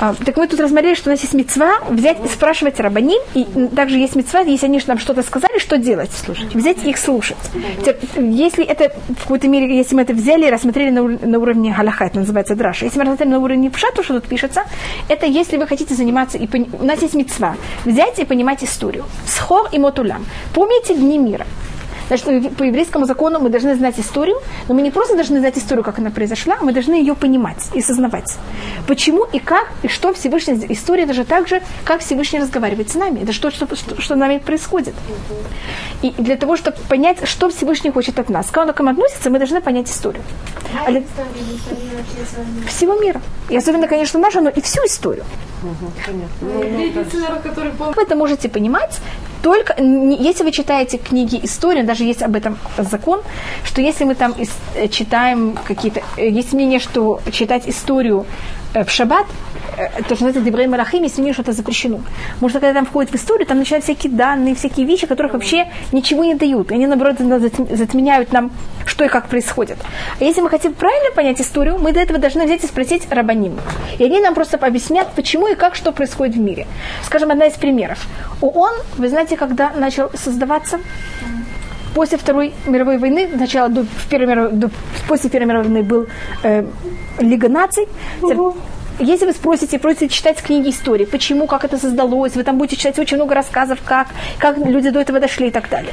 А, 0.00 0.14
так 0.14 0.36
мы 0.36 0.48
тут 0.48 0.60
рассмотрели, 0.60 0.94
что 0.94 1.10
у 1.10 1.12
нас 1.12 1.20
есть 1.20 1.34
мецва 1.34 1.78
взять 1.88 2.18
и 2.24 2.28
спрашивать 2.28 2.80
рабаним, 2.80 3.20
и 3.34 3.44
также 3.74 3.98
есть 3.98 4.16
мецва, 4.16 4.40
если 4.40 4.66
они 4.66 4.80
нам 4.86 4.98
что-то 4.98 5.22
сказали, 5.22 5.58
что 5.58 5.78
делать? 5.78 6.10
Слушать. 6.12 6.54
Взять 6.54 6.84
их 6.84 6.98
слушать. 6.98 7.36
Если 8.16 8.64
это 8.64 8.92
в 9.08 9.22
какой-то 9.22 9.48
мере, 9.48 9.76
если 9.76 9.94
мы 9.94 10.02
это 10.02 10.12
взяли 10.12 10.46
и 10.46 10.50
рассмотрели 10.50 10.90
на, 10.90 11.02
на 11.02 11.38
уровне 11.38 11.74
галаха, 11.76 12.06
это 12.06 12.18
называется 12.18 12.54
драша, 12.54 12.86
если 12.86 12.98
мы 12.98 13.04
рассмотрели 13.04 13.30
на 13.30 13.38
уровне 13.38 13.70
пшату, 13.70 14.02
что 14.02 14.20
тут 14.20 14.28
пишется, 14.28 14.62
это 15.08 15.26
если 15.26 15.56
вы 15.56 15.66
хотите 15.66 15.94
заниматься, 15.94 16.38
и 16.38 16.46
пони... 16.46 16.68
у 16.78 16.84
нас 16.84 17.00
есть 17.02 17.14
мецва, 17.14 17.56
взять 17.84 18.18
и 18.18 18.24
понимать 18.24 18.64
историю. 18.64 19.04
Схор 19.26 19.68
и 19.72 19.78
мотулям. 19.78 20.24
Помните 20.54 20.94
дни 20.94 21.18
мира. 21.18 21.46
Значит, 22.08 22.56
по 22.56 22.62
еврейскому 22.62 23.06
закону 23.06 23.40
мы 23.40 23.48
должны 23.48 23.74
знать 23.74 23.98
историю, 23.98 24.36
но 24.68 24.74
мы 24.74 24.82
не 24.82 24.90
просто 24.90 25.14
должны 25.14 25.38
знать 25.40 25.58
историю, 25.58 25.84
как 25.84 25.98
она 25.98 26.10
произошла, 26.10 26.56
мы 26.60 26.72
должны 26.72 26.94
ее 26.94 27.14
понимать 27.14 27.68
и 27.74 27.80
сознавать. 27.80 28.36
Почему 28.86 29.24
и 29.24 29.38
как, 29.38 29.68
и 29.82 29.88
что 29.88 30.12
Всевышний... 30.12 30.66
История 30.68 31.06
даже 31.06 31.24
так 31.24 31.48
же, 31.48 31.62
как 31.84 32.00
Всевышний 32.00 32.40
разговаривает 32.40 32.90
с 32.90 32.94
нами. 32.94 33.22
Это 33.22 33.32
что, 33.32 33.50
что, 33.50 33.74
что, 33.74 34.00
что 34.00 34.16
нами 34.16 34.38
происходит. 34.38 34.94
И 36.02 36.10
для 36.18 36.36
того, 36.36 36.56
чтобы 36.56 36.76
понять, 36.88 37.26
что 37.28 37.48
Всевышний 37.48 37.90
хочет 37.90 38.18
от 38.18 38.28
нас, 38.28 38.50
как 38.50 38.66
он 38.66 38.72
к 38.72 38.80
нам 38.80 38.88
относится, 38.94 39.30
мы 39.30 39.38
должны 39.38 39.60
понять 39.60 39.88
историю. 39.90 40.22
А 40.86 40.90
для... 40.90 41.02
Всего 42.68 42.94
мира. 43.00 43.20
И 43.48 43.56
особенно, 43.56 43.88
конечно, 43.88 44.20
нашу, 44.20 44.40
но 44.40 44.50
и 44.50 44.60
всю 44.60 44.80
историю. 44.86 45.24
Вы 46.40 48.02
это 48.02 48.16
можете 48.16 48.48
понимать 48.48 49.00
только, 49.44 49.74
если 49.78 50.42
вы 50.42 50.52
читаете 50.52 50.96
книги 50.96 51.38
истории, 51.42 51.82
даже 51.82 52.04
есть 52.04 52.22
об 52.22 52.34
этом 52.34 52.56
закон, 52.78 53.20
что 53.62 53.82
если 53.82 54.04
мы 54.04 54.14
там 54.14 54.34
э, 54.74 54.88
читаем 54.88 55.58
какие-то, 55.68 56.00
э, 56.16 56.30
есть 56.30 56.54
мнение, 56.54 56.78
что 56.78 57.20
читать 57.30 57.68
историю 57.68 58.24
э, 58.72 58.84
в 58.84 58.90
шаббат, 58.90 59.26
то, 59.76 60.14
что 60.14 60.24
называется 60.24 60.40
Дебрей 60.40 60.66
Марахим, 60.66 61.02
если 61.02 61.22
не 61.22 61.32
что-то 61.32 61.52
запрещено. 61.52 62.00
Потому 62.34 62.50
что 62.50 62.60
когда 62.60 62.74
там 62.74 62.86
входит 62.86 63.12
в 63.12 63.16
историю, 63.16 63.46
там 63.46 63.58
начинают 63.58 63.84
всякие 63.84 64.12
данные, 64.12 64.54
всякие 64.54 64.86
вещи, 64.86 65.06
которых 65.06 65.32
вообще 65.32 65.68
ничего 65.92 66.24
не 66.24 66.34
дают. 66.34 66.70
И 66.70 66.74
они, 66.74 66.86
наоборот, 66.86 67.16
затменяют 67.18 68.32
нам, 68.32 68.50
что 68.86 69.04
и 69.04 69.08
как 69.08 69.28
происходит. 69.28 69.78
А 70.20 70.24
если 70.24 70.40
мы 70.40 70.50
хотим 70.50 70.74
правильно 70.74 71.10
понять 71.14 71.40
историю, 71.40 71.78
мы 71.78 71.92
до 71.92 72.00
этого 72.00 72.18
должны 72.18 72.44
взять 72.44 72.64
и 72.64 72.66
спросить 72.66 73.10
рабаним. 73.10 73.58
И 73.98 74.04
они 74.04 74.20
нам 74.20 74.34
просто 74.34 74.56
объяснят, 74.56 75.08
почему 75.14 75.48
и 75.48 75.54
как, 75.54 75.74
что 75.74 75.92
происходит 75.92 76.36
в 76.36 76.40
мире. 76.40 76.66
Скажем, 77.04 77.30
одна 77.30 77.46
из 77.46 77.54
примеров. 77.54 78.06
ООН, 78.40 78.74
вы 78.98 79.08
знаете, 79.08 79.36
когда 79.36 79.70
начал 79.70 80.10
создаваться? 80.14 80.78
после 81.94 82.18
Второй 82.18 82.52
мировой 82.66 82.98
войны, 82.98 83.28
сначала 83.34 83.68
до, 83.68 83.84
в 83.84 84.08
Первой 84.10 84.50
до, 84.52 84.70
после 85.08 85.30
Первой 85.30 85.46
мировой 85.46 85.68
войны 85.68 85.82
был 85.82 86.06
э, 86.42 86.64
Лига 87.20 87.48
наций, 87.48 87.86
угу. 88.20 88.56
Если 89.00 89.26
вы 89.26 89.32
спросите, 89.32 89.78
просите 89.78 90.08
читать 90.08 90.40
книги 90.40 90.70
истории, 90.70 91.04
почему, 91.04 91.46
как 91.46 91.64
это 91.64 91.78
создалось, 91.78 92.36
вы 92.36 92.44
там 92.44 92.58
будете 92.58 92.76
читать 92.76 92.98
очень 92.98 93.16
много 93.16 93.34
рассказов, 93.34 93.80
как, 93.84 94.08
как 94.38 94.56
люди 94.56 94.90
до 94.90 95.00
этого 95.00 95.18
дошли 95.18 95.48
и 95.48 95.50
так 95.50 95.68
далее. 95.68 95.92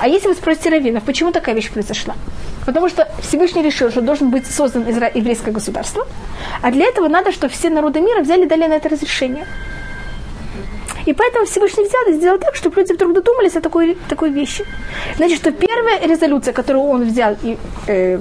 А 0.00 0.08
если 0.08 0.28
вы 0.28 0.34
спросите 0.34 0.70
раввинов, 0.70 1.04
почему 1.04 1.30
такая 1.30 1.54
вещь 1.54 1.70
произошла? 1.70 2.14
Потому 2.66 2.88
что 2.88 3.08
Всевышний 3.22 3.62
решил, 3.62 3.90
что 3.90 4.00
должен 4.00 4.30
быть 4.30 4.46
создан 4.46 4.84
еврейское 4.86 5.52
государство, 5.52 6.06
а 6.60 6.70
для 6.72 6.86
этого 6.86 7.08
надо, 7.08 7.30
чтобы 7.30 7.52
все 7.52 7.70
народы 7.70 8.00
мира 8.00 8.20
взяли 8.20 8.46
дали 8.46 8.66
на 8.66 8.74
это 8.74 8.88
разрешение. 8.88 9.46
И 11.06 11.12
поэтому 11.12 11.46
Всевышний 11.46 11.84
взял 11.84 12.02
и 12.08 12.12
сделал 12.18 12.38
так, 12.38 12.56
чтобы 12.56 12.80
люди 12.80 12.92
вдруг 12.92 13.14
додумались 13.14 13.56
о 13.56 13.60
такой, 13.60 13.96
такой 14.08 14.30
вещи. 14.30 14.66
Значит, 15.16 15.38
что 15.38 15.52
первая 15.52 16.00
резолюция, 16.06 16.52
которую 16.52 16.84
он 16.84 17.04
взял 17.04 17.36
и 17.42 17.56
э, 17.86 18.18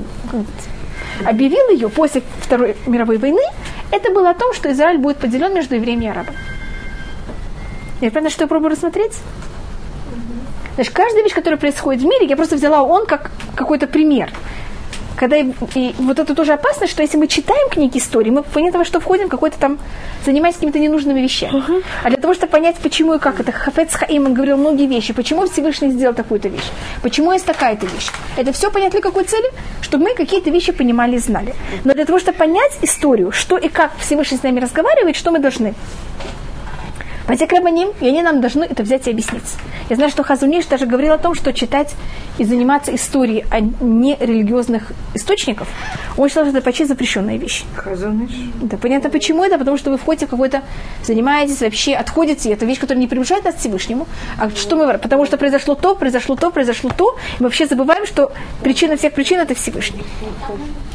объявил 1.25 1.69
ее 1.69 1.89
после 1.89 2.21
Второй 2.41 2.75
мировой 2.85 3.17
войны, 3.17 3.41
это 3.91 4.11
было 4.11 4.29
о 4.29 4.33
том, 4.33 4.53
что 4.53 4.71
Израиль 4.71 4.97
будет 4.97 5.17
поделен 5.17 5.53
между 5.53 5.75
евреями 5.75 6.05
и 6.05 6.07
арабами. 6.07 6.37
Я 8.01 8.11
понятно, 8.11 8.29
что 8.29 8.43
я 8.43 8.47
пробую 8.47 8.71
рассмотреть? 8.71 9.17
Значит, 10.75 10.93
каждая 10.93 11.23
вещь, 11.23 11.33
которая 11.33 11.59
происходит 11.59 12.01
в 12.01 12.05
мире, 12.05 12.25
я 12.25 12.35
просто 12.37 12.55
взяла 12.55 12.83
он 12.83 13.05
как 13.05 13.31
какой-то 13.55 13.87
пример 13.87 14.31
когда 15.19 15.35
и, 15.35 15.51
и 15.75 15.93
вот 15.97 16.17
это 16.17 16.33
тоже 16.33 16.53
опасно, 16.53 16.87
что 16.87 17.01
если 17.01 17.17
мы 17.17 17.27
читаем 17.27 17.69
книги 17.69 17.97
истории, 17.97 18.29
мы 18.29 18.41
понятно, 18.41 18.71
того, 18.71 18.85
что 18.85 19.01
входим 19.01 19.27
в 19.27 19.29
какой-то 19.29 19.59
там, 19.59 19.77
занимаясь 20.25 20.55
какими-то 20.55 20.79
ненужными 20.79 21.19
вещами. 21.19 21.55
Uh-huh. 21.55 21.83
А 22.03 22.09
для 22.09 22.17
того, 22.17 22.33
чтобы 22.33 22.53
понять, 22.53 22.77
почему 22.77 23.15
и 23.15 23.19
как 23.19 23.41
это, 23.41 23.51
Хафец 23.51 23.95
Хаим, 23.95 24.33
говорил 24.33 24.55
многие 24.55 24.87
вещи, 24.87 25.11
почему 25.11 25.45
Всевышний 25.45 25.89
сделал 25.91 26.15
такую-то 26.15 26.47
вещь, 26.47 26.69
почему 27.01 27.33
есть 27.33 27.45
такая-то 27.45 27.85
вещь. 27.85 28.07
Это 28.37 28.53
все 28.53 28.71
понять 28.71 28.93
для 28.93 29.01
какой 29.01 29.25
цели? 29.25 29.51
Чтобы 29.81 30.05
мы 30.05 30.15
какие-то 30.15 30.51
вещи 30.51 30.71
понимали 30.71 31.17
и 31.17 31.19
знали. 31.19 31.53
Но 31.83 31.93
для 31.93 32.05
того, 32.05 32.17
чтобы 32.19 32.37
понять 32.37 32.77
историю, 32.81 33.33
что 33.33 33.57
и 33.57 33.67
как 33.67 33.91
Всевышний 33.99 34.37
с 34.37 34.43
нами 34.43 34.61
разговаривает, 34.61 35.17
что 35.17 35.31
мы 35.31 35.39
должны? 35.39 35.73
Пойти 37.27 37.45
к 37.45 37.51
рабаним, 37.51 37.89
и 37.99 38.07
они 38.07 38.21
нам 38.21 38.39
должны 38.39 38.63
это 38.63 38.83
взять 38.83 39.07
и 39.07 39.11
объяснить. 39.11 39.43
Я 39.89 39.97
знаю, 39.97 40.11
что 40.11 40.23
Хазуниш 40.23 40.65
даже 40.65 40.85
говорил 40.85 41.13
о 41.13 41.17
том, 41.17 41.35
что 41.35 41.51
читать 41.51 41.93
и 42.39 42.45
заниматься 42.45 42.95
историей 42.95 43.45
а 43.51 43.59
не 43.59 44.15
религиозных 44.19 44.91
источников, 45.13 45.67
он 46.17 46.29
считал, 46.29 46.45
что 46.45 46.57
это 46.57 46.63
почти 46.63 46.85
запрещенная 46.85 47.37
вещь. 47.37 47.63
Хазуниш? 47.75 48.31
Да, 48.61 48.77
понятно, 48.77 49.09
почему 49.09 49.43
это? 49.43 49.57
Потому 49.57 49.77
что 49.77 49.91
вы 49.91 49.97
входите 49.97 50.25
в 50.25 50.29
какой-то, 50.29 50.63
занимаетесь 51.03 51.61
вообще, 51.61 51.95
отходите, 51.95 52.51
это 52.51 52.65
вещь, 52.65 52.79
которая 52.79 53.01
не 53.01 53.07
приближает 53.07 53.43
нас 53.45 53.55
к 53.55 53.57
Всевышнему. 53.59 54.07
А 54.37 54.49
что 54.49 54.75
мы, 54.75 54.97
потому 54.97 55.25
что 55.25 55.37
произошло 55.37 55.75
то, 55.75 55.95
произошло 55.95 56.35
то, 56.35 56.49
произошло 56.49 56.91
то, 56.95 57.17
и 57.39 57.43
мы 57.43 57.47
вообще 57.47 57.67
забываем, 57.67 58.05
что 58.05 58.31
причина 58.63 58.95
всех 58.95 59.13
причин 59.13 59.39
это 59.39 59.53
Всевышний. 59.53 60.03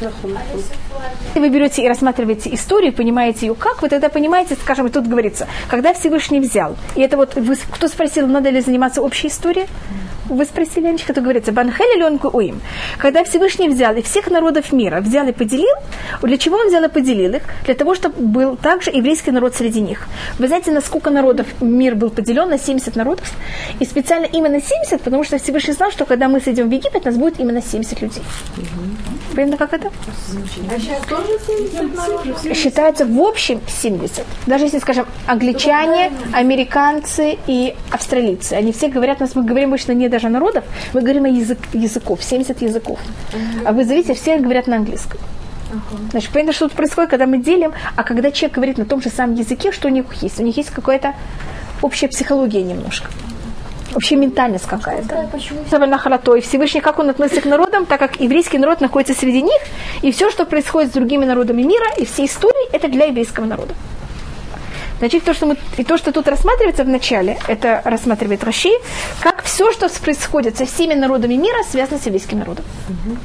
Если 0.01 1.39
вы 1.39 1.49
берете 1.49 1.83
и 1.83 1.87
рассматриваете 1.87 2.53
историю, 2.53 2.93
понимаете 2.93 3.47
ее 3.47 3.55
как, 3.55 3.81
вы 3.81 3.89
тогда 3.89 4.09
понимаете, 4.09 4.55
скажем, 4.55 4.89
тут 4.89 5.07
говорится, 5.07 5.47
когда 5.67 5.93
Всевышний 5.93 6.39
взял, 6.39 6.75
и 6.95 7.01
это 7.01 7.17
вот, 7.17 7.35
вы, 7.35 7.55
кто 7.55 7.87
спросил, 7.87 8.27
надо 8.27 8.49
ли 8.49 8.61
заниматься 8.61 9.01
общей 9.01 9.27
историей, 9.27 9.67
вы 10.29 10.45
спросили, 10.45 10.87
Анечка, 10.87 11.13
то 11.13 11.21
говорится, 11.21 11.51
Банхель 11.51 11.97
или 11.97 12.03
уим. 12.33 12.61
Когда 12.97 13.23
Всевышний 13.23 13.69
взял 13.69 13.95
и 13.95 14.01
всех 14.01 14.29
народов 14.29 14.71
мира 14.71 15.01
взял 15.01 15.27
и 15.27 15.31
поделил, 15.31 15.75
для 16.21 16.37
чего 16.37 16.57
он 16.57 16.67
взял 16.67 16.83
и 16.83 16.89
поделил 16.89 17.35
их? 17.35 17.43
Для 17.65 17.75
того, 17.75 17.95
чтобы 17.95 18.15
был 18.21 18.55
также 18.57 18.91
еврейский 18.91 19.31
народ 19.31 19.55
среди 19.55 19.81
них. 19.81 20.07
Вы 20.39 20.47
знаете, 20.47 20.71
на 20.71 20.81
сколько 20.81 21.09
народов 21.09 21.47
мир 21.61 21.95
был 21.95 22.09
поделен? 22.09 22.49
На 22.49 22.57
70 22.57 22.95
народов. 22.95 23.31
И 23.79 23.85
специально 23.85 24.25
именно 24.25 24.59
70, 24.61 25.01
потому 25.01 25.23
что 25.23 25.37
Всевышний 25.37 25.73
знал, 25.73 25.91
что 25.91 26.05
когда 26.05 26.27
мы 26.27 26.41
сойдем 26.41 26.69
в 26.69 26.73
Египет, 26.73 27.05
нас 27.05 27.15
будет 27.15 27.39
именно 27.39 27.61
70 27.61 28.01
людей. 28.01 28.23
Понятно, 29.35 29.57
как 29.57 29.73
это? 29.73 29.91
А 30.73 30.79
сейчас 30.79 31.05
тоже 31.05 31.39
70 31.45 31.95
народов? 31.95 32.57
Считается 32.57 33.05
в 33.05 33.21
общем 33.21 33.61
70. 33.67 34.25
Даже 34.47 34.65
если, 34.65 34.79
скажем, 34.79 35.05
англичане, 35.27 36.11
американцы 36.33 37.37
и 37.47 37.75
австралийцы. 37.91 38.53
Они 38.53 38.71
все 38.71 38.87
говорят, 38.87 39.19
нас 39.19 39.35
мы 39.35 39.43
говорим 39.43 39.69
обычно 39.69 39.91
не 39.91 40.09
даже 40.15 40.29
народов, 40.29 40.63
мы 40.93 41.01
говорим 41.01 41.25
о 41.25 41.29
язык, 41.29 41.57
языков, 41.73 42.23
70 42.23 42.61
языков. 42.61 42.99
А 43.65 43.71
вы 43.71 43.83
заметите, 43.83 44.13
все 44.13 44.37
говорят 44.37 44.67
на 44.67 44.77
английском. 44.77 45.19
Значит, 46.11 46.31
понятно, 46.31 46.53
что 46.53 46.67
тут 46.67 46.77
происходит, 46.77 47.09
когда 47.09 47.25
мы 47.25 47.37
делим, 47.37 47.73
а 47.95 48.03
когда 48.03 48.31
человек 48.31 48.55
говорит 48.55 48.77
на 48.77 48.85
том 48.85 49.01
же 49.01 49.09
самом 49.09 49.35
языке, 49.35 49.71
что 49.71 49.87
у 49.87 49.91
них 49.91 50.05
есть? 50.21 50.39
У 50.39 50.43
них 50.43 50.55
есть 50.57 50.69
какая-то 50.69 51.13
общая 51.81 52.07
психология 52.07 52.63
немножко. 52.63 53.09
Общая 53.93 54.15
ментальность 54.15 54.65
какая-то. 54.65 55.29
Особенно 55.67 55.97
Харатой. 55.97 56.41
Всевышний, 56.41 56.81
как 56.81 56.99
он 56.99 57.09
относится 57.09 57.41
к 57.41 57.45
народам, 57.45 57.85
так 57.85 57.99
как 57.99 58.21
еврейский 58.21 58.57
народ 58.57 58.81
находится 58.81 59.13
среди 59.13 59.41
них, 59.41 59.61
и 60.01 60.11
все, 60.11 60.29
что 60.31 60.45
происходит 60.45 60.91
с 60.91 60.93
другими 60.93 61.25
народами 61.25 61.63
мира, 61.63 61.85
и 61.97 62.05
все 62.05 62.25
истории, 62.25 62.69
это 62.71 62.87
для 62.87 63.05
еврейского 63.05 63.45
народа. 63.45 63.73
Значит, 65.05 65.23
то, 65.23 65.35
что 65.35 65.45
мы, 65.45 65.55
и 65.77 65.83
то, 65.83 65.97
что 65.97 66.11
тут 66.11 66.27
рассматривается 66.27 66.83
в 66.83 66.87
начале, 66.87 67.37
это 67.47 67.79
рассматривает 67.85 68.43
Раши, 68.43 68.71
как 69.19 69.43
все, 69.43 69.71
что 69.71 69.87
происходит 70.01 70.57
со 70.57 70.65
всеми 70.65 70.95
народами 70.95 71.35
мира, 71.35 71.57
связано 71.69 71.99
с 71.99 72.07
еврейским 72.07 72.39
народом. 72.39 72.65
Угу. 72.89 73.17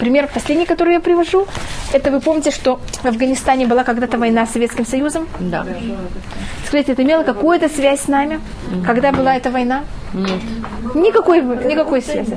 Пример 0.00 0.28
последний, 0.34 0.66
который 0.66 0.94
я 0.94 1.00
привожу, 1.00 1.46
это 1.92 2.10
вы 2.10 2.20
помните, 2.20 2.50
что 2.50 2.80
в 3.02 3.06
Афганистане 3.06 3.66
была 3.66 3.84
когда-то 3.84 4.18
война 4.18 4.44
с 4.44 4.50
Советским 4.50 4.84
Союзом? 4.84 5.28
Да. 5.38 5.64
Скажите, 6.66 6.92
это 6.92 7.04
имело 7.04 7.22
какую-то 7.22 7.68
связь 7.68 8.00
с 8.00 8.08
нами? 8.08 8.40
Угу. 8.72 8.84
Когда 8.84 9.12
была 9.12 9.36
эта 9.36 9.52
война? 9.52 9.84
Нет. 10.14 10.40
Никакой, 10.94 11.42
никакой 11.42 12.02
связи. 12.02 12.36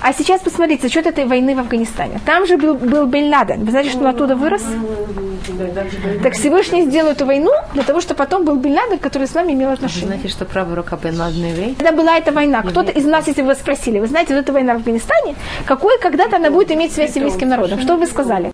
А 0.00 0.12
сейчас 0.12 0.40
посмотрите, 0.40 0.88
что 0.88 1.00
этой 1.00 1.24
войны 1.24 1.54
в 1.54 1.58
Афганистане. 1.58 2.20
Там 2.24 2.46
же 2.46 2.56
был, 2.56 2.74
был 2.74 3.06
Бен 3.06 3.30
Ладен. 3.30 3.64
Вы 3.64 3.70
знаете, 3.70 3.90
что 3.90 4.00
он 4.00 4.08
оттуда 4.08 4.36
вырос? 4.36 4.64
Так 6.22 6.34
Всевышний 6.34 6.82
сделал 6.82 7.12
эту 7.12 7.24
войну 7.24 7.50
для 7.72 7.82
того, 7.82 8.00
чтобы 8.00 8.18
потом 8.18 8.44
был 8.44 8.56
Бен 8.56 8.74
Ладен, 8.74 8.98
который 8.98 9.26
с 9.26 9.34
нами 9.34 9.52
имел 9.52 9.70
отношение. 9.70 10.06
Вы 10.06 10.12
знаете, 10.14 10.28
что 10.28 10.44
правая 10.44 10.76
рука 10.76 10.98
Бен 11.02 11.18
Ладена 11.18 11.46
еврей? 11.46 11.74
Когда 11.78 11.92
была 11.92 12.18
эта 12.18 12.32
война, 12.32 12.62
кто-то 12.62 12.90
из 12.90 13.04
нас, 13.04 13.26
если 13.28 13.42
вы 13.42 13.54
спросили, 13.54 13.98
вы 13.98 14.06
знаете, 14.06 14.34
вот 14.34 14.40
эта 14.40 14.52
война 14.52 14.74
в 14.74 14.76
Афганистане, 14.76 15.36
какой 15.64 15.98
когда-то 15.98 16.36
она 16.36 16.50
будет 16.50 16.70
иметь 16.72 16.92
связь 16.92 17.12
с 17.12 17.16
еврейским 17.16 17.48
народом? 17.48 17.80
Что 17.80 17.96
вы 17.96 18.06
сказали? 18.06 18.44